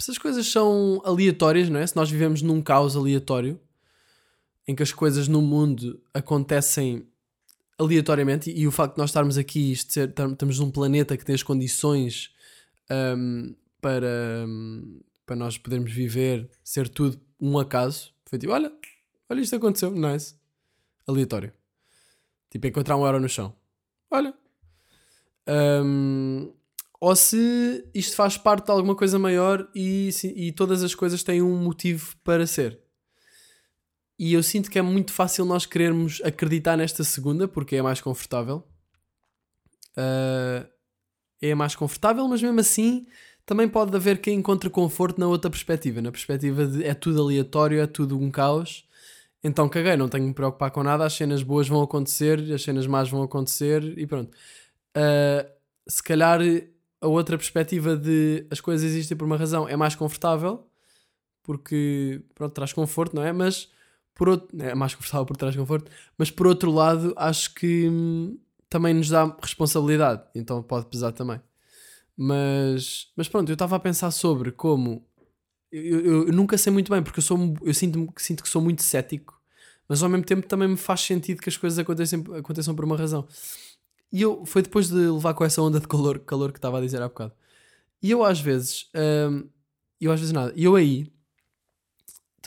Se 0.00 0.10
as 0.10 0.18
coisas 0.18 0.46
são 0.46 1.02
aleatórias, 1.04 1.68
não 1.68 1.80
é? 1.80 1.86
Se 1.86 1.96
nós 1.96 2.10
vivemos 2.10 2.42
num 2.42 2.62
caos 2.62 2.96
aleatório 2.96 3.60
em 4.66 4.74
que 4.74 4.82
as 4.82 4.92
coisas 4.92 5.28
no 5.28 5.42
mundo 5.42 6.00
acontecem 6.12 7.06
aleatoriamente 7.78 8.50
e, 8.50 8.60
e 8.60 8.66
o 8.66 8.70
facto 8.70 8.94
de 8.94 9.00
nós 9.00 9.10
estarmos 9.10 9.36
aqui, 9.36 9.72
isto 9.72 9.92
ser, 9.92 10.12
tam- 10.12 10.32
estamos 10.32 10.58
num 10.58 10.70
planeta 10.70 11.16
que 11.16 11.24
tem 11.24 11.34
as 11.34 11.42
condições 11.42 12.30
hum, 13.16 13.54
para, 13.80 14.44
hum, 14.46 15.00
para 15.26 15.36
nós 15.36 15.58
podermos 15.58 15.92
viver, 15.92 16.48
ser 16.62 16.88
tudo 16.88 17.20
um 17.40 17.58
acaso. 17.58 18.12
Foi 18.26 18.38
tipo, 18.38 18.52
olha, 18.52 18.72
olha 19.28 19.40
isto 19.40 19.56
aconteceu, 19.56 19.90
nice. 19.90 20.34
aleatório. 21.06 21.52
Tipo, 22.50 22.66
encontrar 22.68 22.96
um 22.96 23.04
euro 23.04 23.20
no 23.20 23.28
chão. 23.28 23.54
Olha. 24.10 24.32
Hum, 25.46 26.52
ou 27.00 27.14
se 27.14 27.84
isto 27.92 28.16
faz 28.16 28.38
parte 28.38 28.66
de 28.66 28.70
alguma 28.70 28.94
coisa 28.94 29.18
maior 29.18 29.68
e, 29.74 30.08
e 30.36 30.52
todas 30.52 30.82
as 30.82 30.94
coisas 30.94 31.22
têm 31.22 31.42
um 31.42 31.56
motivo 31.58 32.16
para 32.24 32.46
ser. 32.46 32.80
E 34.18 34.32
eu 34.32 34.42
sinto 34.42 34.70
que 34.70 34.78
é 34.78 34.82
muito 34.82 35.12
fácil 35.12 35.44
nós 35.44 35.66
querermos 35.66 36.20
acreditar 36.24 36.76
nesta 36.76 37.02
segunda 37.02 37.48
porque 37.48 37.76
é 37.76 37.82
mais 37.82 38.00
confortável. 38.00 38.62
Ah, 39.96 40.66
é 41.42 41.54
mais 41.54 41.74
confortável, 41.74 42.26
mas 42.28 42.42
mesmo 42.42 42.60
assim 42.60 43.06
também 43.46 43.68
pode 43.68 43.94
haver 43.94 44.20
quem 44.20 44.38
encontre 44.38 44.70
conforto 44.70 45.20
na 45.20 45.26
outra 45.26 45.50
perspectiva. 45.50 46.00
Na 46.00 46.10
perspectiva 46.10 46.66
de 46.66 46.84
é 46.84 46.94
tudo 46.94 47.20
aleatório, 47.20 47.80
é 47.80 47.86
tudo 47.86 48.18
um 48.18 48.30
caos. 48.30 48.88
Então 49.42 49.68
caguei, 49.68 49.96
não 49.96 50.08
tenho 50.08 50.24
que 50.24 50.28
me 50.28 50.34
preocupar 50.34 50.70
com 50.70 50.82
nada. 50.82 51.04
As 51.04 51.12
cenas 51.14 51.42
boas 51.42 51.68
vão 51.68 51.82
acontecer, 51.82 52.40
as 52.52 52.62
cenas 52.62 52.86
más 52.86 53.08
vão 53.10 53.22
acontecer 53.22 53.82
e 53.98 54.06
pronto. 54.06 54.36
Ah, 54.94 55.46
se 55.86 56.02
calhar 56.02 56.40
a 57.00 57.08
outra 57.08 57.36
perspectiva 57.36 57.96
de 57.96 58.46
as 58.50 58.60
coisas 58.60 58.90
existem 58.90 59.16
por 59.16 59.26
uma 59.26 59.36
razão 59.36 59.68
é 59.68 59.76
mais 59.76 59.94
confortável 59.94 60.66
porque 61.42 62.22
pronto, 62.34 62.54
traz 62.54 62.72
conforto, 62.72 63.14
não 63.14 63.22
é? 63.22 63.32
Mas 63.32 63.70
por 64.14 64.28
outro, 64.28 64.48
é 64.62 64.74
mais 64.74 64.94
confortável 64.94 65.26
porque 65.26 65.40
traz 65.40 65.56
conforto, 65.56 65.90
mas 66.18 66.30
por 66.30 66.46
outro 66.46 66.70
lado 66.72 67.12
acho 67.16 67.54
que 67.54 67.88
hum, 67.88 68.38
também 68.68 68.94
nos 68.94 69.08
dá 69.08 69.24
responsabilidade, 69.42 70.22
então 70.34 70.62
pode 70.62 70.86
pesar 70.86 71.12
também. 71.12 71.40
Mas, 72.16 73.08
mas 73.16 73.28
pronto, 73.28 73.48
eu 73.50 73.54
estava 73.54 73.76
a 73.76 73.80
pensar 73.80 74.10
sobre 74.10 74.52
como 74.52 75.04
eu, 75.72 76.00
eu- 76.00 76.26
eu 76.28 76.32
nunca 76.32 76.58
sei 76.58 76.72
muito 76.72 76.90
bem, 76.92 77.02
porque 77.02 77.18
eu, 77.20 77.22
sou, 77.24 77.38
eu 77.62 77.74
sinto, 77.74 78.12
sinto 78.18 78.42
que 78.42 78.48
sou 78.48 78.62
muito 78.62 78.82
cético, 78.82 79.40
mas 79.88 80.02
ao 80.02 80.08
mesmo 80.08 80.24
tempo 80.24 80.46
também 80.46 80.68
me 80.68 80.76
faz 80.76 81.00
sentido 81.02 81.42
que 81.42 81.48
as 81.48 81.56
coisas 81.56 81.78
aconteçam, 81.78 82.22
aconteçam 82.36 82.74
por 82.74 82.84
uma 82.84 82.96
razão. 82.96 83.26
E 84.12 84.22
eu, 84.22 84.44
foi 84.46 84.62
depois 84.62 84.88
de 84.88 84.94
levar 84.96 85.34
com 85.34 85.44
essa 85.44 85.60
onda 85.62 85.80
de 85.80 85.88
calor, 85.88 86.20
calor 86.20 86.52
que 86.52 86.58
estava 86.58 86.78
a 86.78 86.80
dizer 86.80 87.02
há 87.02 87.08
bocado. 87.08 87.32
E 88.02 88.10
eu 88.10 88.24
às 88.24 88.40
vezes, 88.40 88.90
hum, 89.30 89.48
eu 90.00 90.12
às 90.12 90.20
vezes 90.20 90.32
nada, 90.32 90.52
e 90.56 90.64
eu 90.64 90.76
aí, 90.76 91.12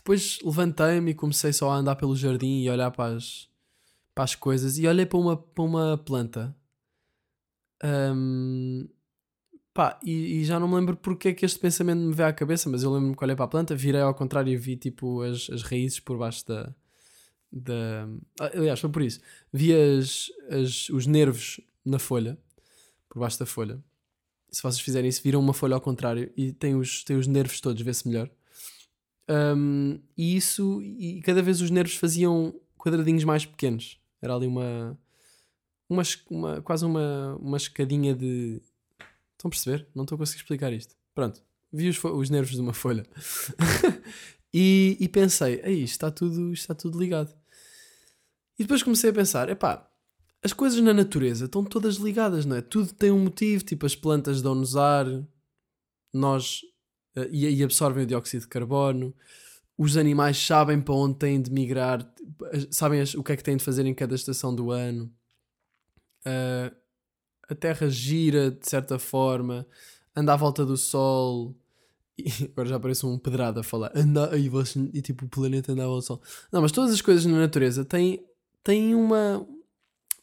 depois 0.07 0.39
levantei-me 0.41 1.11
e 1.11 1.13
comecei 1.13 1.51
só 1.51 1.69
a 1.69 1.75
andar 1.75 1.97
pelo 1.97 2.15
jardim 2.15 2.61
e 2.61 2.69
olhar 2.69 2.89
para 2.91 3.15
as, 3.17 3.49
para 4.15 4.23
as 4.23 4.35
coisas 4.35 4.77
e 4.77 4.87
olhei 4.87 5.05
para 5.05 5.19
uma, 5.19 5.35
para 5.35 5.63
uma 5.65 5.97
planta. 5.97 6.55
Hum, 7.83 8.87
pá, 9.73 9.99
e, 10.01 10.39
e 10.39 10.45
já 10.45 10.61
não 10.61 10.69
me 10.69 10.75
lembro 10.75 10.95
porque 10.95 11.27
é 11.27 11.33
que 11.33 11.45
este 11.45 11.59
pensamento 11.59 11.99
me 11.99 12.13
veio 12.13 12.29
à 12.29 12.31
cabeça, 12.31 12.69
mas 12.69 12.83
eu 12.83 12.93
lembro-me 12.93 13.17
que 13.17 13.23
olhei 13.23 13.35
para 13.35 13.43
a 13.43 13.49
planta, 13.49 13.75
virei 13.75 13.99
ao 13.99 14.15
contrário 14.15 14.49
e 14.49 14.55
vi 14.55 14.77
tipo 14.77 15.23
as, 15.23 15.49
as 15.49 15.61
raízes 15.61 15.99
por 15.99 16.17
baixo 16.17 16.47
da. 16.47 16.73
da 17.51 18.07
ah, 18.39 18.51
aliás, 18.55 18.79
foi 18.79 18.89
por 18.89 19.01
isso. 19.01 19.19
Vi 19.51 19.73
as, 19.75 20.31
as, 20.49 20.87
os 20.87 21.05
nervos 21.05 21.59
na 21.83 21.99
folha, 21.99 22.37
por 23.09 23.19
baixo 23.19 23.37
da 23.39 23.45
folha. 23.45 23.83
Se 24.49 24.63
vocês 24.63 24.79
fizerem 24.79 25.09
isso, 25.09 25.21
viram 25.21 25.41
uma 25.41 25.53
folha 25.53 25.75
ao 25.75 25.81
contrário 25.81 26.31
e 26.37 26.53
tem 26.53 26.75
os, 26.75 27.03
tem 27.03 27.17
os 27.17 27.27
nervos 27.27 27.59
todos, 27.59 27.81
vê-se 27.81 28.07
melhor. 28.07 28.31
Um, 29.29 29.99
e 30.17 30.35
isso, 30.37 30.81
e 30.81 31.21
cada 31.21 31.41
vez 31.41 31.61
os 31.61 31.69
nervos 31.69 31.95
faziam 31.95 32.53
quadradinhos 32.77 33.23
mais 33.23 33.45
pequenos. 33.45 33.99
Era 34.21 34.35
ali 34.35 34.47
uma, 34.47 34.97
uma, 35.89 36.03
uma 36.29 36.61
quase 36.61 36.85
uma, 36.85 37.35
uma 37.35 37.57
escadinha 37.57 38.15
de. 38.15 38.61
Estão 39.33 39.49
a 39.49 39.49
perceber? 39.49 39.87
Não 39.93 40.03
estou 40.03 40.15
a 40.15 40.19
conseguir 40.19 40.41
explicar 40.41 40.73
isto. 40.73 40.95
Pronto, 41.13 41.43
vi 41.71 41.89
os, 41.89 42.03
os 42.03 42.29
nervos 42.29 42.55
de 42.55 42.61
uma 42.61 42.73
folha 42.73 43.05
e, 44.53 44.97
e 44.99 45.07
pensei: 45.09 45.61
Ei, 45.63 45.83
isto 45.83 45.93
está 45.93 46.11
tudo, 46.11 46.53
está 46.53 46.73
tudo 46.73 46.99
ligado. 46.99 47.33
E 48.57 48.63
depois 48.63 48.81
comecei 48.81 49.09
a 49.09 49.13
pensar: 49.13 49.49
epá, 49.49 49.87
as 50.43 50.53
coisas 50.53 50.79
na 50.81 50.93
natureza 50.93 51.45
estão 51.45 51.63
todas 51.63 51.95
ligadas, 51.95 52.45
não 52.45 52.55
é? 52.55 52.61
Tudo 52.61 52.93
tem 52.93 53.11
um 53.11 53.23
motivo, 53.23 53.63
tipo 53.63 53.85
as 53.85 53.95
plantas 53.95 54.41
dão-nos 54.41 54.75
ar, 54.75 55.05
nós 56.13 56.61
e, 57.31 57.47
e 57.49 57.63
absorvem 57.63 58.03
o 58.03 58.07
dióxido 58.07 58.41
de 58.41 58.47
carbono. 58.47 59.13
Os 59.77 59.95
animais 59.95 60.37
sabem 60.37 60.81
para 60.81 60.95
onde 60.95 61.17
têm 61.17 61.41
de 61.41 61.51
migrar, 61.51 62.03
tipo, 62.03 62.45
sabem 62.71 63.03
o 63.15 63.23
que 63.23 63.31
é 63.31 63.37
que 63.37 63.43
têm 63.43 63.57
de 63.57 63.63
fazer 63.63 63.85
em 63.85 63.93
cada 63.93 64.15
estação 64.15 64.53
do 64.53 64.71
ano. 64.71 65.11
Eh, 66.25 66.71
a 67.49 67.55
Terra 67.55 67.89
gira 67.89 68.51
de 68.51 68.67
certa 68.69 68.99
forma, 68.99 69.65
anda 70.15 70.33
à 70.33 70.35
volta 70.35 70.65
do 70.65 70.75
Sol. 70.75 71.55
E 72.17 72.25
agora 72.51 72.67
já 72.67 72.79
parece 72.79 73.05
um 73.05 73.17
pedrado 73.17 73.59
a 73.59 73.63
falar. 73.63 73.91
Anda, 73.95 74.37
e, 74.37 74.49
você, 74.49 74.79
e 74.93 75.01
tipo 75.01 75.25
o 75.25 75.29
planeta 75.29 75.71
anda 75.71 75.83
à 75.83 75.87
volta 75.87 76.01
do 76.01 76.07
Sol. 76.07 76.21
Não, 76.51 76.61
mas 76.61 76.71
todas 76.71 76.91
as 76.91 77.01
coisas 77.01 77.25
na 77.25 77.39
natureza 77.39 77.85
têm, 77.85 78.25
têm 78.63 78.93
uma. 78.95 79.47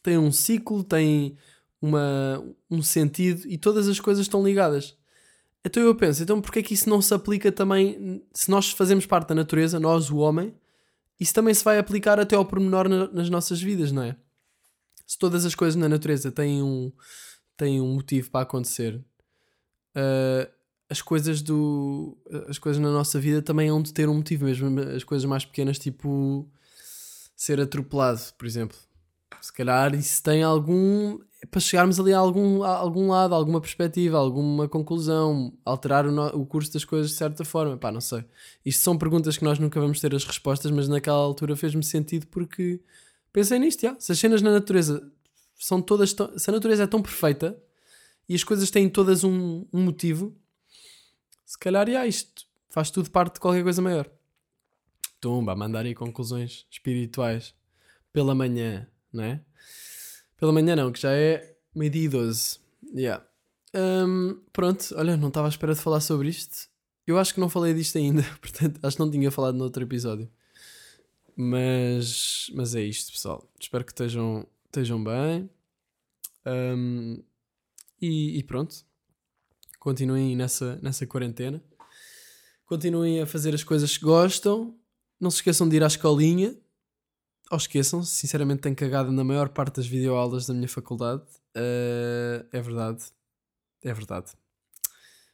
têm 0.03 0.17
um 0.17 0.31
ciclo, 0.31 0.83
têm 0.83 1.37
uma, 1.81 2.43
um 2.69 2.81
sentido 2.81 3.47
e 3.47 3.57
todas 3.57 3.87
as 3.87 3.99
coisas 3.99 4.25
estão 4.25 4.43
ligadas. 4.43 4.95
Então 5.65 5.81
eu 5.81 5.95
penso, 5.95 6.21
então 6.21 6.39
porquê 6.39 6.59
é 6.59 6.63
que 6.63 6.73
isso 6.75 6.87
não 6.87 7.01
se 7.01 7.11
aplica 7.13 7.51
também, 7.51 8.23
se 8.33 8.51
nós 8.51 8.69
fazemos 8.69 9.05
parte 9.05 9.29
da 9.29 9.35
natureza, 9.35 9.79
nós, 9.79 10.11
o 10.11 10.17
homem, 10.17 10.53
isso 11.19 11.33
também 11.33 11.53
se 11.53 11.63
vai 11.63 11.79
aplicar 11.79 12.19
até 12.19 12.35
ao 12.35 12.45
pormenor 12.45 12.87
na- 12.87 13.07
nas 13.07 13.29
nossas 13.29 13.59
vidas, 13.61 13.91
não 13.91 14.03
é? 14.03 14.15
Se 15.07 15.17
todas 15.17 15.43
as 15.45 15.55
coisas 15.55 15.75
na 15.75 15.89
natureza 15.89 16.31
têm 16.31 16.61
um, 16.61 16.91
têm 17.57 17.81
um 17.81 17.95
motivo 17.95 18.29
para 18.29 18.41
acontecer, 18.41 19.03
ah, 19.95 20.47
as 20.89 21.01
coisas 21.01 21.41
do 21.41 22.15
as 22.47 22.59
coisas 22.59 22.79
na 22.79 22.91
nossa 22.91 23.19
vida 23.19 23.41
também 23.41 23.69
hão 23.69 23.81
de 23.81 23.91
ter 23.91 24.07
um 24.07 24.13
motivo 24.13 24.45
mesmo 24.45 24.79
as 24.95 25.03
coisas 25.03 25.25
mais 25.25 25.43
pequenas 25.43 25.79
tipo 25.79 26.47
ser 27.35 27.59
atropelado 27.59 28.21
por 28.37 28.45
exemplo 28.45 28.77
se 29.41 29.51
calhar 29.53 29.93
isso 29.95 30.21
tem 30.23 30.43
algum 30.43 31.19
é 31.41 31.45
para 31.45 31.59
chegarmos 31.59 31.99
ali 31.99 32.13
a 32.13 32.17
algum, 32.17 32.63
a 32.63 32.69
algum 32.77 33.09
lado, 33.09 33.33
a 33.33 33.37
alguma 33.37 33.61
perspectiva, 33.61 34.17
alguma 34.17 34.67
conclusão, 34.67 35.53
alterar 35.63 36.07
o, 36.07 36.11
no- 36.11 36.27
o 36.41 36.45
curso 36.45 36.73
das 36.73 36.83
coisas 36.85 37.11
de 37.11 37.17
certa 37.17 37.45
forma. 37.45 37.77
Pá, 37.77 37.91
não 37.91 38.01
sei. 38.01 38.25
Isto 38.65 38.81
são 38.83 38.97
perguntas 38.97 39.37
que 39.37 39.43
nós 39.43 39.59
nunca 39.59 39.79
vamos 39.79 39.99
ter 39.99 40.13
as 40.15 40.23
respostas, 40.23 40.71
mas 40.71 40.87
naquela 40.87 41.17
altura 41.17 41.55
fez-me 41.55 41.83
sentido 41.83 42.25
porque 42.27 42.79
pensei 43.31 43.59
nisto, 43.59 43.81
já. 43.81 43.95
se 43.99 44.11
as 44.11 44.17
cenas 44.19 44.41
na 44.41 44.51
natureza 44.51 45.11
são 45.55 45.81
todas 45.81 46.13
tão- 46.13 46.37
se 46.37 46.49
a 46.49 46.53
natureza 46.53 46.83
é 46.83 46.87
tão 46.87 47.01
perfeita 47.01 47.55
e 48.27 48.33
as 48.33 48.43
coisas 48.43 48.71
têm 48.71 48.89
todas 48.89 49.23
um, 49.23 49.65
um 49.71 49.81
motivo, 49.83 50.35
se 51.45 51.57
calhar, 51.59 51.87
já, 51.89 52.07
isto 52.07 52.45
faz 52.69 52.89
tudo 52.89 53.11
parte 53.11 53.35
de 53.35 53.39
qualquer 53.39 53.61
coisa 53.63 53.81
maior. 53.81 54.09
Tumba, 55.21 55.51
a 55.53 55.55
mandar 55.55 55.85
aí 55.85 55.93
conclusões 55.93 56.65
espirituais 56.71 57.53
pela 58.11 58.33
manhã, 58.33 58.87
não 59.15 59.23
é? 59.23 59.41
Pela 60.37 60.51
manhã 60.51 60.75
não, 60.75 60.91
que 60.91 60.99
já 60.99 61.11
é 61.11 61.55
meio-dia 61.73 62.03
e 62.03 62.09
12. 62.09 62.59
Yeah. 62.93 63.25
Hum, 63.73 64.41
pronto, 64.53 64.93
olha, 64.95 65.17
não 65.17 65.29
estava 65.29 65.47
à 65.47 65.49
espera 65.49 65.73
de 65.73 65.81
falar 65.81 65.99
sobre 65.99 66.29
isto. 66.29 66.69
Eu 67.05 67.17
acho 67.17 67.33
que 67.33 67.39
não 67.39 67.49
falei 67.49 67.73
disto 67.73 67.97
ainda, 67.97 68.23
portanto, 68.41 68.79
acho 68.83 68.97
que 68.97 69.03
não 69.03 69.11
tinha 69.11 69.31
falado 69.31 69.55
no 69.55 69.63
outro 69.63 69.83
episódio. 69.83 70.29
Mas, 71.35 72.49
mas 72.53 72.75
é 72.75 72.81
isto, 72.81 73.11
pessoal. 73.11 73.49
Espero 73.59 73.83
que 73.83 73.91
estejam, 73.91 74.47
estejam 74.65 75.03
bem. 75.03 75.49
Hum, 76.45 77.21
e, 78.01 78.39
e 78.39 78.43
pronto. 78.43 78.85
Continuem 79.79 80.35
nessa, 80.35 80.79
nessa 80.81 81.05
quarentena. 81.05 81.61
Continuem 82.65 83.21
a 83.21 83.27
fazer 83.27 83.53
as 83.53 83.63
coisas 83.63 83.97
que 83.97 84.05
gostam. 84.05 84.75
Não 85.19 85.29
se 85.29 85.37
esqueçam 85.37 85.67
de 85.67 85.75
ir 85.75 85.83
à 85.83 85.87
escolinha. 85.87 86.55
Ou 87.51 87.57
esqueçam-se, 87.57 88.11
sinceramente 88.11 88.61
tenho 88.61 88.75
cagado 88.75 89.11
na 89.11 89.23
maior 89.23 89.49
parte 89.49 89.75
das 89.77 89.87
videoaulas 89.87 90.47
da 90.47 90.53
minha 90.53 90.67
faculdade. 90.67 91.23
Eh, 91.55 92.45
é 92.51 92.61
verdade. 92.61 93.05
É 93.83 93.93
verdade. 93.93 94.31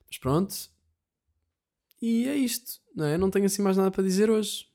Mas 0.08 0.17
pronto. 0.17 0.54
E 2.02 2.28
é 2.28 2.36
isto. 2.36 2.82
Não, 2.95 3.06
é? 3.06 3.17
não 3.17 3.30
tenho 3.30 3.45
assim 3.45 3.62
mais 3.62 3.78
nada 3.78 3.89
para 3.91 4.04
dizer 4.04 4.30
hoje. 4.30 4.65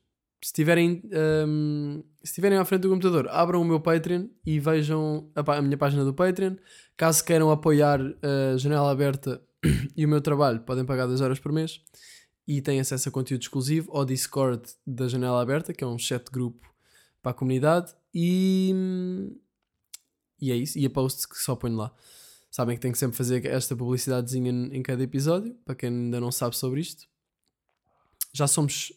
Se 0.42 0.52
tiverem, 0.52 1.02
ehm, 1.10 2.02
se 2.22 2.34
tiverem 2.34 2.56
à 2.56 2.64
frente 2.64 2.82
do 2.82 2.88
computador, 2.90 3.28
abram 3.28 3.60
o 3.60 3.64
meu 3.64 3.80
Patreon 3.80 4.28
e 4.44 4.60
vejam 4.60 5.30
a, 5.34 5.56
a 5.56 5.62
minha 5.62 5.76
página 5.76 6.04
do 6.04 6.14
Patreon. 6.14 6.56
Caso 6.96 7.24
queiram 7.24 7.50
apoiar 7.50 8.00
a 8.00 8.56
janela 8.56 8.90
aberta 8.90 9.42
e 9.96 10.06
o 10.06 10.08
meu 10.08 10.20
trabalho, 10.20 10.60
podem 10.60 10.84
pagar 10.84 11.06
2 11.06 11.20
horas 11.20 11.38
por 11.38 11.52
mês 11.52 11.80
e 12.46 12.62
têm 12.62 12.80
acesso 12.80 13.08
a 13.08 13.12
conteúdo 13.12 13.42
exclusivo 13.42 13.90
ao 13.92 14.04
Discord 14.04 14.62
da 14.86 15.08
Janela 15.08 15.42
Aberta, 15.42 15.72
que 15.72 15.82
é 15.82 15.86
um 15.86 15.98
chat 15.98 16.30
grupo 16.30 16.66
para 17.26 17.32
a 17.32 17.34
comunidade. 17.34 17.92
E, 18.14 18.72
e 20.40 20.52
é 20.52 20.54
isso. 20.54 20.78
E 20.78 20.86
a 20.86 20.90
posts 20.90 21.26
que 21.26 21.36
só 21.36 21.56
ponho 21.56 21.76
lá. 21.76 21.92
Sabem 22.52 22.76
que 22.76 22.80
tenho 22.80 22.92
que 22.92 22.98
sempre 23.00 23.16
fazer 23.16 23.44
esta 23.46 23.74
publicidadezinha 23.74 24.52
em 24.72 24.80
cada 24.80 25.02
episódio, 25.02 25.52
para 25.64 25.74
quem 25.74 25.88
ainda 25.88 26.20
não 26.20 26.30
sabe 26.30 26.56
sobre 26.56 26.80
isto. 26.80 27.08
Já 28.32 28.46
somos 28.46 28.92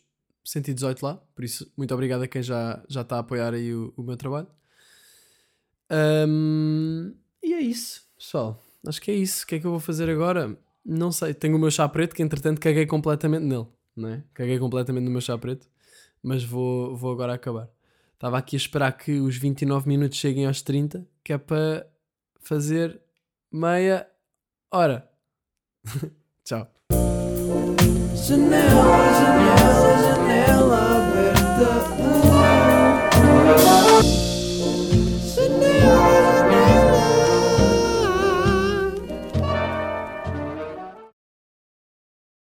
118 0.46 1.04
lá, 1.04 1.16
por 1.34 1.44
isso, 1.44 1.72
muito 1.76 1.92
obrigado 1.92 2.22
a 2.22 2.28
quem 2.28 2.44
já, 2.44 2.84
já 2.88 3.02
está 3.02 3.16
a 3.16 3.20
apoiar 3.20 3.56
aí 3.56 3.74
o, 3.74 3.92
o 3.98 4.04
meu 4.04 4.16
trabalho. 4.16 4.48
Ahm, 5.90 7.16
e 7.42 7.54
é 7.54 7.60
isso, 7.62 8.04
pessoal. 8.16 8.64
Acho 8.86 9.02
que 9.02 9.10
é 9.10 9.16
isso. 9.16 9.44
O 9.44 9.48
que 9.48 9.56
é 9.56 9.60
que 9.60 9.66
eu 9.66 9.72
vou 9.72 9.80
fazer 9.80 10.08
agora? 10.08 10.56
Não 10.86 11.12
sei. 11.12 11.34
Tenho 11.34 11.56
o 11.56 11.60
meu 11.60 11.72
chá 11.72 11.90
preto, 11.90 12.16
que 12.16 12.22
entretanto 12.22 12.62
caguei 12.62 12.86
completamente 12.86 13.44
nele. 13.44 13.68
Não 13.96 14.10
é? 14.10 14.24
Caguei 14.36 14.60
completamente 14.60 15.04
no 15.06 15.12
meu 15.12 15.20
chá 15.20 15.36
preto. 15.38 15.68
Mas 16.22 16.44
vou, 16.44 16.96
vou 16.96 17.12
agora 17.12 17.34
acabar. 17.34 17.70
Estava 18.20 18.38
aqui 18.38 18.58
a 18.58 18.60
esperar 18.60 18.92
que 18.98 19.22
os 19.22 19.38
29 19.38 19.88
minutos 19.88 20.18
cheguem 20.18 20.46
aos 20.46 20.62
30, 20.62 21.08
que 21.24 21.32
é 21.32 21.38
para 21.38 21.88
fazer 22.42 23.00
meia 23.50 24.06
hora. 24.70 25.10
Tchau. 26.44 26.70
Janela, 28.14 29.14
janela, 29.14 30.04
janela 30.04 30.98
aberta. 30.98 32.29